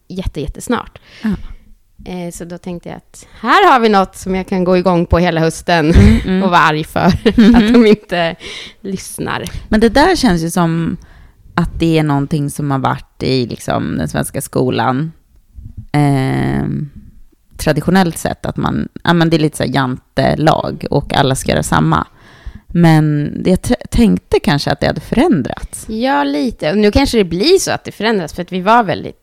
jätte, 0.08 0.42
jättesnart. 0.42 1.00
Ja. 1.24 1.30
Eh, 2.06 2.32
så 2.32 2.46
då 2.46 2.58
tänkte 2.58 2.90
jag 2.90 2.98
att 2.98 3.28
här 3.40 3.72
har 3.72 3.80
vi 3.80 3.90
något 3.90 4.16
som 4.16 4.36
jag 4.36 4.48
kan 4.48 4.64
gå 4.64 4.78
igång 4.78 5.06
på 5.06 5.18
hela 5.20 5.42
hösten 5.42 5.94
Mm. 6.26 6.44
och 6.44 6.50
vara 6.50 6.60
arg 6.62 6.84
för 6.84 7.00
att 7.56 7.74
de 7.74 7.86
inte 7.86 8.36
lyssnar. 8.82 9.44
Men 9.70 9.80
det 9.80 9.90
där 9.90 10.16
känns 10.16 10.42
ju 10.44 10.50
som 10.50 10.98
att 11.56 11.80
det 11.80 11.98
är 11.98 12.04
någonting 12.04 12.50
som 12.50 12.72
har 12.72 12.80
varit 12.80 13.15
i 13.24 13.46
liksom, 13.46 13.98
den 13.98 14.08
svenska 14.08 14.42
skolan 14.42 15.12
eh, 15.92 16.66
traditionellt 17.58 18.18
sett. 18.18 18.46
Att 18.46 18.58
man, 18.58 18.90
ja, 19.04 19.14
men 19.14 19.30
det 19.30 19.38
är 19.38 19.40
lite 19.40 19.58
så 19.58 19.64
här 19.64 19.74
jantelag 19.74 20.86
och 20.90 21.14
alla 21.14 21.36
ska 21.36 21.52
göra 21.52 21.64
samma. 21.64 22.08
Men 22.68 23.32
jag 23.46 23.60
tänkte 23.90 24.40
kanske 24.40 24.72
att 24.72 24.80
det 24.80 24.88
hade 24.88 25.02
förändrats. 25.02 25.90
Ja, 25.90 26.24
lite. 26.24 26.72
Och 26.72 26.78
nu 26.78 26.92
kanske 26.92 27.18
det 27.18 27.24
blir 27.24 27.60
så 27.60 27.72
att 27.72 27.84
det 27.84 27.92
förändras, 27.92 28.34
för 28.34 28.42
att 28.42 28.52
vi 28.52 28.62
var 28.62 28.84
väldigt, 28.84 29.18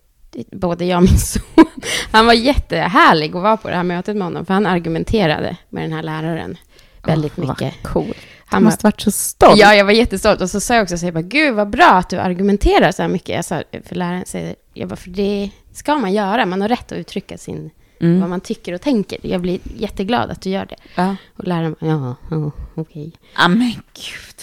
både 0.53 0.85
jag 0.85 0.97
och 0.97 1.03
min 1.03 1.19
son, 1.19 1.67
han 2.11 2.27
var 2.27 2.33
jättehärlig 2.33 3.37
att 3.37 3.43
vara 3.43 3.57
på 3.57 3.69
det 3.69 3.77
här 3.77 3.83
mötet 3.83 4.17
med 4.17 4.27
honom, 4.27 4.47
för 4.47 4.55
han 4.55 4.67
argumenterade 4.67 5.57
med 5.69 5.85
den 5.85 5.93
här 5.93 6.03
läraren 6.03 6.57
väldigt 7.07 7.39
vad 7.39 7.49
mycket. 7.49 7.75
Coolt. 7.83 8.17
Han 8.47 8.65
måste 8.65 8.87
varit 8.87 9.01
så 9.01 9.11
stolt. 9.11 9.59
Ja, 9.61 9.75
jag 9.75 9.85
var 9.85 9.93
jättestolt. 9.93 10.41
Och 10.41 10.51
så 10.51 10.61
sa 10.61 10.75
jag 10.75 10.83
också, 10.83 10.99
så 10.99 11.07
jag 11.07 11.15
bara, 11.15 11.23
gud 11.23 11.55
vad 11.55 11.71
bra 11.71 11.91
att 11.91 12.09
du 12.09 12.17
argumenterar 12.19 12.93
så 12.93 13.03
här 13.03 13.09
mycket. 13.09 13.29
Jag 13.37 13.45
sa, 13.45 13.63
för 13.85 13.95
läraren 13.95 14.25
säger, 14.27 14.55
jag 14.75 14.89
bara, 14.89 14.97
för 14.97 15.11
det 15.11 15.51
ska 15.73 15.99
man 15.99 16.13
göra. 16.13 16.47
Man 16.47 16.61
har 16.61 16.69
rätt 16.69 16.93
att 16.93 16.99
uttrycka 16.99 17.39
sin, 17.39 17.71
vad 18.01 18.11
Mm. 18.11 18.31
man 18.31 18.41
tycker 18.41 18.73
och 18.73 18.81
tänker. 18.81 19.19
Jag 19.23 19.41
blir 19.41 19.59
jätteglad 19.77 20.31
att 20.31 20.43
du 20.43 20.51
gör 20.51 20.67
det. 20.67 20.77
Ja. 20.95 21.17
Och 21.37 21.45
läraren 21.47 21.77
bara, 21.81 21.91
ja, 21.91 22.17
ja 22.31 22.51
okej. 22.75 23.13
Ja, 23.37 23.49
men 23.49 23.73
gud. 23.73 24.43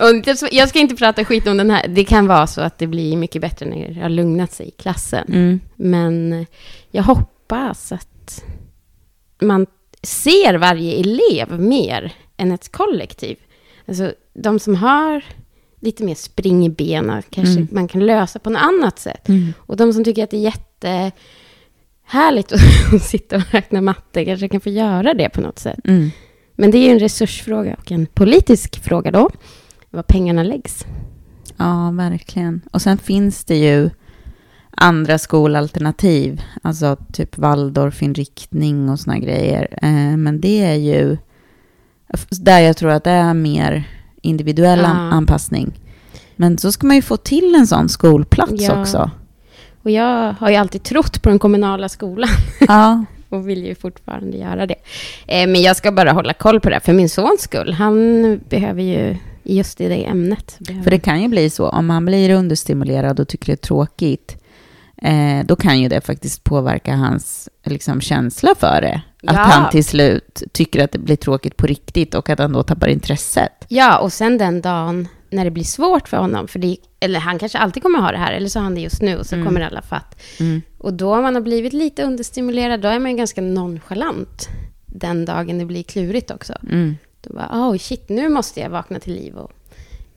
Och 0.00 0.26
jag 0.52 0.68
ska 0.68 0.78
inte 0.78 0.94
prata 0.96 1.24
skit 1.24 1.46
om 1.46 1.56
den 1.56 1.70
här. 1.70 1.88
Det 1.88 2.04
kan 2.04 2.26
vara 2.26 2.46
så 2.46 2.60
att 2.60 2.78
det 2.78 2.86
blir 2.86 3.16
mycket 3.16 3.40
bättre 3.42 3.66
när 3.66 3.88
det 3.88 4.00
har 4.00 4.08
lugnat 4.08 4.52
sig 4.52 4.68
i 4.68 4.70
klassen. 4.70 5.24
Mm. 5.28 5.60
Men 5.76 6.46
jag 6.90 7.02
hoppas 7.02 7.92
att 7.92 8.44
man 9.40 9.66
ser 10.02 10.54
varje 10.54 10.92
elev 11.00 11.60
mer 11.60 12.12
än 12.36 12.52
ett 12.52 12.72
kollektiv. 12.72 13.36
Alltså 13.88 14.12
de 14.34 14.58
som 14.58 14.74
har 14.74 15.24
lite 15.80 16.04
mer 16.04 16.14
spring 16.14 16.66
i 16.66 16.68
benen 16.70 17.22
kanske 17.30 17.52
Mm. 17.54 17.68
man 17.72 17.88
kan 17.88 18.06
lösa 18.06 18.38
på 18.38 18.50
något 18.50 18.62
annat 18.62 18.98
sätt. 18.98 19.28
Mm. 19.28 19.52
Och 19.58 19.76
de 19.76 19.92
som 19.92 20.04
tycker 20.04 20.24
att 20.24 20.30
det 20.30 20.36
är 20.36 21.12
jättehärligt 22.10 22.52
att 22.94 23.02
sitta 23.02 23.36
och 23.36 23.42
räkna 23.52 23.80
matte 23.80 24.24
kanske 24.24 24.48
kan 24.48 24.60
få 24.60 24.70
göra 24.70 25.14
det 25.14 25.28
på 25.28 25.40
något 25.40 25.58
sätt. 25.58 25.78
Mm. 25.84 26.10
Men 26.54 26.70
det 26.70 26.78
är 26.78 26.86
ju 26.86 26.90
en 26.92 26.98
resursfråga 26.98 27.74
och 27.78 27.92
en 27.92 28.06
politisk 28.06 28.82
fråga 28.84 29.10
då, 29.10 29.30
var 29.90 30.02
pengarna 30.02 30.42
läggs. 30.42 30.84
Ja, 31.56 31.90
verkligen. 31.90 32.60
Och 32.70 32.82
sen 32.82 32.98
finns 32.98 33.44
det 33.44 33.56
ju 33.56 33.90
andra 34.82 35.18
skolalternativ, 35.18 36.42
alltså 36.62 36.96
typ 37.12 37.38
Waldorfinriktning 37.38 38.88
och 38.88 39.00
såna 39.00 39.18
grejer. 39.18 39.68
Eh, 39.82 40.16
men 40.16 40.40
det 40.40 40.64
är 40.64 40.74
ju 40.74 41.16
där 42.30 42.60
jag 42.60 42.76
tror 42.76 42.90
att 42.90 43.04
det 43.04 43.10
är 43.10 43.34
mer 43.34 43.84
individuell 44.22 44.78
Ja. 44.80 44.86
anpassning. 44.88 45.72
Men 46.36 46.58
så 46.58 46.72
ska 46.72 46.86
man 46.86 46.96
ju 46.96 47.02
få 47.02 47.16
till 47.16 47.54
en 47.54 47.66
sån 47.66 47.88
skolplats 47.88 48.52
Ja. 48.62 48.80
också. 48.80 49.10
Och 49.82 49.90
jag 49.90 50.32
har 50.32 50.50
ju 50.50 50.56
alltid 50.56 50.82
trott 50.82 51.22
på 51.22 51.28
den 51.28 51.38
kommunala 51.38 51.88
skolan. 51.88 52.28
Ja, 52.68 53.04
och 53.28 53.48
vill 53.48 53.66
ju 53.66 53.74
fortfarande 53.74 54.36
göra 54.36 54.66
det. 54.66 54.74
Eh, 55.26 55.48
men 55.48 55.62
jag 55.62 55.76
ska 55.76 55.92
bara 55.92 56.12
hålla 56.12 56.32
koll 56.34 56.60
på 56.60 56.70
det, 56.70 56.80
för 56.80 56.92
min 56.92 57.08
sons 57.08 57.40
skull. 57.40 57.72
Han 57.72 58.40
behöver 58.48 58.82
ju, 58.82 59.16
just 59.42 59.80
i 59.80 59.88
det 59.88 60.04
ämnet. 60.06 60.58
för 60.84 60.90
det 60.90 60.98
kan 60.98 61.22
ju 61.22 61.28
bli 61.28 61.50
så. 61.50 61.68
Om 61.68 61.86
man 61.86 62.04
blir 62.04 62.30
understimulerad 62.30 63.20
och 63.20 63.28
tycker 63.28 63.46
det 63.46 63.52
är 63.52 63.56
tråkigt, 63.66 64.41
eh, 65.02 65.46
då 65.46 65.56
kan 65.56 65.80
ju 65.80 65.88
det 65.88 66.00
faktiskt 66.00 66.44
påverka 66.44 66.94
hans 66.94 67.48
liksom, 67.64 68.00
känsla 68.00 68.54
för 68.58 68.80
det. 68.80 69.02
Att 69.26 69.36
Ja. 69.36 69.42
han 69.42 69.70
till 69.70 69.84
slut 69.84 70.42
tycker 70.52 70.84
att 70.84 70.92
det 70.92 70.98
blir 70.98 71.16
tråkigt 71.16 71.56
på 71.56 71.66
riktigt 71.66 72.14
och 72.14 72.30
att 72.30 72.38
han 72.38 72.52
då 72.52 72.62
tappar 72.62 72.88
intresset. 72.88 73.52
Ja, 73.68 73.98
och 73.98 74.12
sen 74.12 74.38
den 74.38 74.60
dagen 74.60 75.08
när 75.30 75.44
det 75.44 75.50
blir 75.50 75.64
svårt 75.64 76.08
för 76.08 76.16
honom, 76.16 76.48
för 76.48 76.58
det, 76.58 76.76
eller 77.00 77.20
han 77.20 77.38
kanske 77.38 77.58
alltid 77.58 77.82
kommer 77.82 77.98
ha 78.00 78.12
det 78.12 78.18
här, 78.18 78.32
eller 78.32 78.48
så 78.48 78.58
har 78.58 78.64
han 78.64 78.74
det 78.74 78.80
just 78.80 79.02
nu, 79.02 79.16
och 79.18 79.26
så 79.26 79.34
Mm. 79.34 79.46
kommer 79.46 79.60
alla 79.60 79.82
fatt. 79.82 80.20
Mm. 80.40 80.62
Och 80.78 80.94
då 80.94 81.16
om 81.16 81.22
man 81.22 81.34
har 81.34 81.42
blivit 81.42 81.72
lite 81.72 82.02
understimulerad, 82.02 82.80
då 82.80 82.88
är 82.88 82.98
man 82.98 83.10
ju 83.10 83.16
ganska 83.16 83.40
nonchalant 83.40 84.48
den 84.86 85.24
dagen 85.24 85.58
det 85.58 85.64
blir 85.64 85.82
klurigt 85.82 86.30
också. 86.30 86.52
Mm. 86.70 86.96
Då 87.20 87.34
bara, 87.34 87.48
oh 87.52 87.76
shit, 87.78 88.08
nu 88.08 88.28
måste 88.28 88.60
jag 88.60 88.70
vakna 88.70 89.00
till 89.00 89.12
liv 89.14 89.34
och 89.36 89.52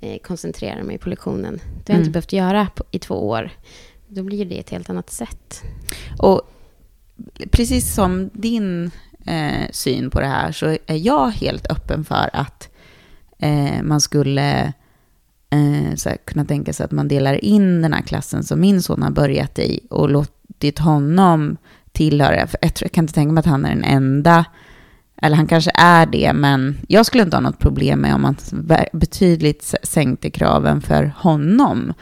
eh, 0.02 0.18
koncentrera 0.18 0.84
mig 0.84 0.98
på 0.98 1.10
lektionen. 1.10 1.54
Det 1.54 1.64
har 1.64 1.74
jag 1.86 1.90
Mm. 1.90 2.00
inte 2.02 2.12
behövt 2.12 2.34
göra 2.34 2.68
på, 2.76 2.84
i 2.92 3.00
två 3.00 3.28
år. 3.30 3.50
Då 4.08 4.24
blir 4.24 4.46
det 4.46 4.60
ett 4.60 4.70
helt 4.70 4.90
annat 4.90 5.10
sätt. 5.10 5.64
Och 6.20 6.42
precis 7.52 7.94
som 7.94 8.30
din 8.34 8.92
eh, 9.26 9.70
syn 9.72 10.10
på 10.10 10.20
det 10.20 10.28
här 10.28 10.52
så 10.52 10.66
är 10.66 10.96
jag 10.96 11.30
helt 11.30 11.72
öppen 11.72 12.06
för 12.06 12.30
att 12.34 12.70
eh, 13.40 13.84
man 13.84 14.02
skulle 14.02 14.74
eh, 15.50 15.96
så 15.96 16.10
här, 16.10 16.18
kunna 16.26 16.46
tänka 16.46 16.74
sig 16.74 16.84
att 16.84 16.92
man 16.92 17.08
delar 17.08 17.46
in 17.46 17.82
den 17.82 17.94
här 17.94 18.02
klassen 18.02 18.44
som 18.44 18.62
min 18.62 18.82
son 18.82 19.04
har 19.04 19.12
börjat 19.12 19.60
i 19.60 19.88
och 19.90 20.10
låtit 20.10 20.80
honom 20.80 21.58
tillhöra, 21.92 22.48
för 22.48 22.60
jag, 22.62 22.74
tror, 22.74 22.86
jag 22.86 22.92
kan 22.92 23.04
inte 23.04 23.14
tänka 23.14 23.34
mig 23.34 23.40
att 23.40 23.46
han 23.46 23.66
är 23.66 23.70
den 23.70 23.84
enda 23.84 24.46
Eller 25.22 25.36
han 25.36 25.48
kanske 25.48 25.72
är 25.76 26.06
det, 26.06 26.34
men 26.34 26.78
jag 26.88 27.06
skulle 27.06 27.24
inte 27.24 27.36
ha 27.36 27.42
något 27.42 27.60
problem 27.60 28.00
med 28.00 28.16
om 28.16 28.22
man 28.22 28.36
betydligt 28.94 29.76
sänkte 29.84 30.30
kraven 30.30 30.82
för 30.82 31.14
honom. 31.18 31.94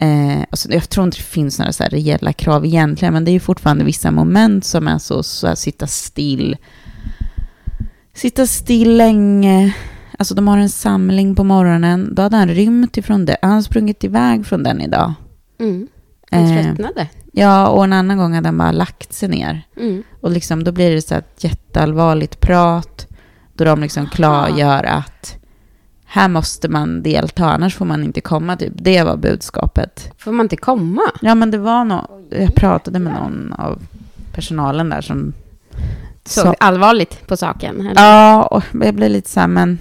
Eh, 0.00 0.40
alltså 0.50 0.72
jag 0.72 0.88
tror 0.88 1.04
inte 1.06 1.18
det 1.18 1.22
finns 1.22 1.58
några 1.58 1.72
så 1.72 1.82
här 1.82 1.90
reella 1.90 2.32
krav 2.32 2.66
egentligen, 2.66 3.14
men 3.14 3.24
det 3.24 3.30
är 3.30 3.32
ju 3.32 3.40
fortfarande 3.40 3.84
vissa 3.84 4.10
moment 4.10 4.64
som 4.64 4.88
är 4.88 4.98
så, 4.98 5.22
så 5.22 5.46
här, 5.46 5.54
sitta 5.54 5.86
still. 5.86 6.56
Sitta 8.14 8.46
still 8.46 8.96
länge. 8.96 9.74
Alltså 10.18 10.34
de 10.34 10.48
har 10.48 10.58
en 10.58 10.70
samling 10.70 11.34
på 11.34 11.44
morgonen. 11.44 12.14
Då 12.14 12.22
hade 12.22 12.36
han 12.36 12.48
rymt 12.48 12.96
ifrån 12.96 13.26
det. 13.26 13.36
Han 13.42 13.50
har 13.50 13.62
sprungit 13.62 14.04
iväg 14.04 14.46
från 14.46 14.62
den 14.62 14.80
idag. 14.80 15.12
Mm. 15.58 15.88
Han 16.30 16.44
eh, 16.44 16.64
tröttnade. 16.64 17.08
Ja, 17.32 17.68
och 17.68 17.84
en 17.84 17.92
annan 17.92 18.18
gång 18.18 18.34
hade 18.34 18.48
han 18.48 18.58
bara 18.58 18.72
lagt 18.72 19.12
sig 19.12 19.28
ner. 19.28 19.62
Mm. 19.76 20.02
Och 20.20 20.30
liksom, 20.30 20.64
då 20.64 20.72
blir 20.72 20.90
det 20.90 21.02
så 21.02 21.14
ett 21.14 21.44
jätteallvarligt 21.44 22.40
prat. 22.40 23.06
Då 23.54 23.64
de 23.64 23.80
liksom 23.80 24.06
klargör 24.06 24.84
att 24.84 25.39
här 26.12 26.28
måste 26.28 26.68
man 26.68 27.02
delta, 27.02 27.44
annars 27.44 27.74
får 27.74 27.84
man 27.84 28.04
inte 28.04 28.20
komma. 28.20 28.56
Typ. 28.56 28.72
Det 28.76 29.02
var 29.02 29.16
budskapet. 29.16 30.12
Får 30.18 30.32
man 30.32 30.44
inte 30.44 30.56
komma? 30.56 31.02
Ja, 31.22 31.34
men 31.34 31.50
det 31.50 31.58
var 31.58 31.84
någon, 31.84 32.26
jag 32.30 32.54
pratade 32.54 32.98
med 32.98 33.12
någon 33.12 33.52
av 33.52 33.82
personalen 34.32 34.88
där 34.88 35.00
som... 35.00 35.32
Såg 36.24 36.44
så, 36.44 36.54
allvarligt 36.60 37.26
på 37.26 37.36
saken? 37.36 37.80
Eller? 37.80 38.02
Ja, 38.02 38.42
och 38.42 38.64
jag 38.84 38.94
blev 38.94 39.10
lite 39.10 39.30
så 39.30 39.40
här, 39.40 39.46
men 39.46 39.78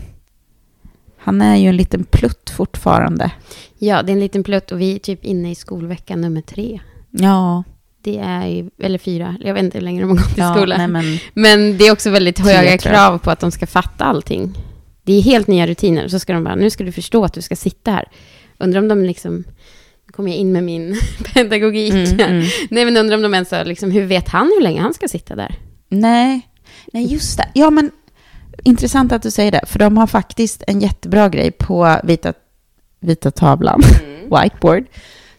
han 1.18 1.42
är 1.42 1.56
ju 1.56 1.68
en 1.70 1.78
liten 1.78 2.04
plutt 2.04 2.50
fortfarande. 2.50 3.32
Ja, 3.78 4.04
det 4.04 4.12
är 4.12 4.14
en 4.14 4.20
liten 4.20 4.44
plutt 4.44 4.72
och 4.72 4.82
vi 4.82 4.96
är 4.96 5.00
typ 5.00 5.26
inne 5.26 5.52
i 5.52 5.56
skolvecka 5.56 6.16
nummer 6.16 6.42
tre. 6.42 6.80
Ja. 7.10 7.64
Det 8.02 8.20
är 8.20 8.48
ju, 8.48 8.70
eller 8.80 8.98
fyra, 8.98 9.36
jag 9.40 9.54
vet 9.54 9.64
inte 9.64 9.78
hur 9.78 9.86
länge 9.86 10.02
de 10.02 10.10
har 10.10 10.18
gått 10.18 10.38
i 10.38 10.42
ja, 10.42 10.56
skolan. 10.56 10.92
men, 10.92 11.18
men 11.34 11.78
det 11.78 11.88
är 11.88 11.92
också 11.92 12.10
väldigt 12.10 12.40
höga 12.40 12.78
krav 12.78 13.18
på 13.18 13.32
att 13.32 13.40
de 13.40 13.52
ska 13.52 13.68
fatta 13.68 14.06
allting. 14.06 14.54
Det 15.10 15.14
är 15.14 15.22
helt 15.22 15.48
nya 15.48 15.68
rutiner. 15.68 16.08
Så 16.08 16.20
ska 16.20 16.34
de 16.34 16.44
bara, 16.44 16.56
nu 16.56 16.70
ska 16.70 16.84
du 16.84 16.92
förstå 16.92 17.26
att 17.26 17.34
du 17.34 17.42
ska 17.42 17.56
sitta 17.56 17.92
här. 17.92 18.08
Undrar 18.58 18.82
om 18.82 18.88
de 18.88 19.04
liksom, 19.04 19.36
nu 20.06 20.12
kommer 20.12 20.30
jag 20.30 20.38
in 20.38 20.52
med 20.52 20.64
min 20.64 21.00
pedagogik. 21.34 21.94
Mm, 21.94 22.20
mm. 22.20 22.46
Nej, 22.70 22.86
men 22.86 22.98
undrar 22.98 23.16
om 23.16 23.22
de 23.22 23.34
ens 23.34 23.52
har, 23.52 23.66
liksom, 23.66 23.92
hur 23.92 24.06
vet 24.06 24.30
han 24.30 24.52
hur 24.58 24.64
länge 24.64 24.82
han 24.82 24.94
ska 24.94 25.08
sitta 25.08 25.36
där? 25.36 25.56
Nej, 25.90 26.42
nej 26.94 27.14
just 27.14 27.38
det. 27.38 27.50
Ja, 27.54 27.70
men 27.70 27.92
intressant 28.64 29.12
att 29.12 29.22
du 29.22 29.32
säger 29.32 29.52
det. 29.52 29.62
För 29.68 29.80
de 29.80 29.98
har 29.98 30.08
faktiskt 30.08 30.64
en 30.68 30.80
jättebra 30.80 31.30
grej 31.30 31.52
på 31.52 32.00
vita, 32.04 32.34
vita 33.00 33.32
tavlan, 33.32 33.82
mm. 34.02 34.30
whiteboard. 34.42 34.86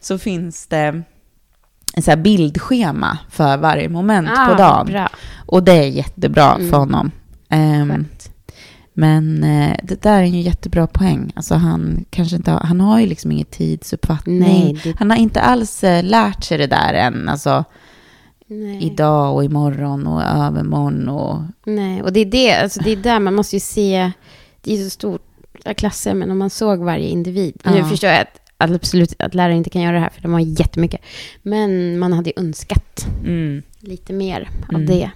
Så 0.00 0.18
finns 0.18 0.66
det 0.66 1.02
en 1.94 2.02
så 2.02 2.16
bildschema 2.16 3.18
för 3.30 3.56
varje 3.56 3.88
moment 3.88 4.28
ah, 4.36 4.46
på 4.46 4.54
dagen. 4.54 4.86
Bra. 4.86 5.08
Och 5.46 5.62
det 5.62 5.72
är 5.72 5.86
jättebra 5.86 6.54
mm. 6.54 6.70
för 6.70 6.76
honom. 6.76 7.10
Um, 7.50 8.06
men 9.00 9.44
eh, 9.44 9.76
det 9.82 10.02
där 10.02 10.18
är 10.18 10.22
en 10.22 10.42
jättebra 10.42 10.86
poäng. 10.86 11.32
Alltså 11.36 11.54
han 11.54 12.04
kanske 12.10 12.36
inte 12.36 12.50
har, 12.50 12.60
han 12.60 12.80
har 12.80 13.00
ju 13.00 13.06
liksom 13.06 13.32
ingen 13.32 13.46
tidsuppfattning. 13.46 14.38
Nej, 14.38 14.80
det... 14.84 14.94
Han 14.98 15.10
har 15.10 15.16
inte 15.16 15.40
alls 15.40 15.84
eh, 15.84 16.04
lärt 16.04 16.44
sig 16.44 16.58
det 16.58 16.66
där 16.66 16.94
än. 16.94 17.28
Alltså 17.28 17.64
Nej. 18.46 18.84
idag 18.84 19.34
och 19.34 19.44
imorgon 19.44 20.06
och 20.06 20.22
övermorgon 20.22 21.08
och... 21.08 21.42
Nej, 21.66 22.02
och 22.02 22.12
det 22.12 22.20
är 22.20 22.24
det, 22.24 22.54
alltså 22.54 22.80
det 22.80 22.90
är 22.90 22.96
där 22.96 23.20
man 23.20 23.34
måste 23.34 23.56
ju 23.56 23.60
se, 23.60 24.12
det 24.60 24.72
är 24.72 24.84
så 24.84 24.90
stora 24.90 25.74
klasser, 25.76 26.14
men 26.14 26.30
om 26.30 26.38
man 26.38 26.50
såg 26.50 26.78
varje 26.78 27.08
individ. 27.08 27.60
Ja. 27.64 27.70
Nu 27.70 27.84
förstår 27.84 28.10
jag 28.10 28.20
att 28.20 28.40
absolut 28.58 29.14
att 29.18 29.34
lärare 29.34 29.56
inte 29.56 29.70
kan 29.70 29.82
göra 29.82 29.94
det 29.94 30.00
här, 30.00 30.10
för 30.10 30.22
de 30.22 30.32
har 30.32 30.40
jättemycket. 30.40 31.00
Men 31.42 31.98
man 31.98 32.12
hade 32.12 32.30
ju 32.30 32.34
önskat 32.36 33.06
mm. 33.24 33.62
lite 33.78 34.12
mer 34.12 34.48
av 34.68 34.74
mm. 34.74 34.86
det. 34.86 35.10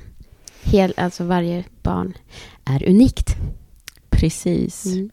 Hel, 0.62 0.94
alltså 0.96 1.24
varje 1.24 1.64
barn 1.82 2.14
är 2.64 2.88
unikt. 2.88 3.36
Precis. 4.24 4.86
Mm. 4.86 5.10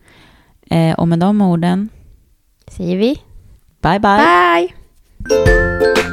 Eh, 0.69 0.99
och 0.99 1.07
med 1.07 1.19
de 1.19 1.41
orden 1.41 1.89
säger 2.67 2.97
vi 2.97 3.21
bye 3.81 3.99
bye. 3.99 4.17
Bye! 5.27 6.10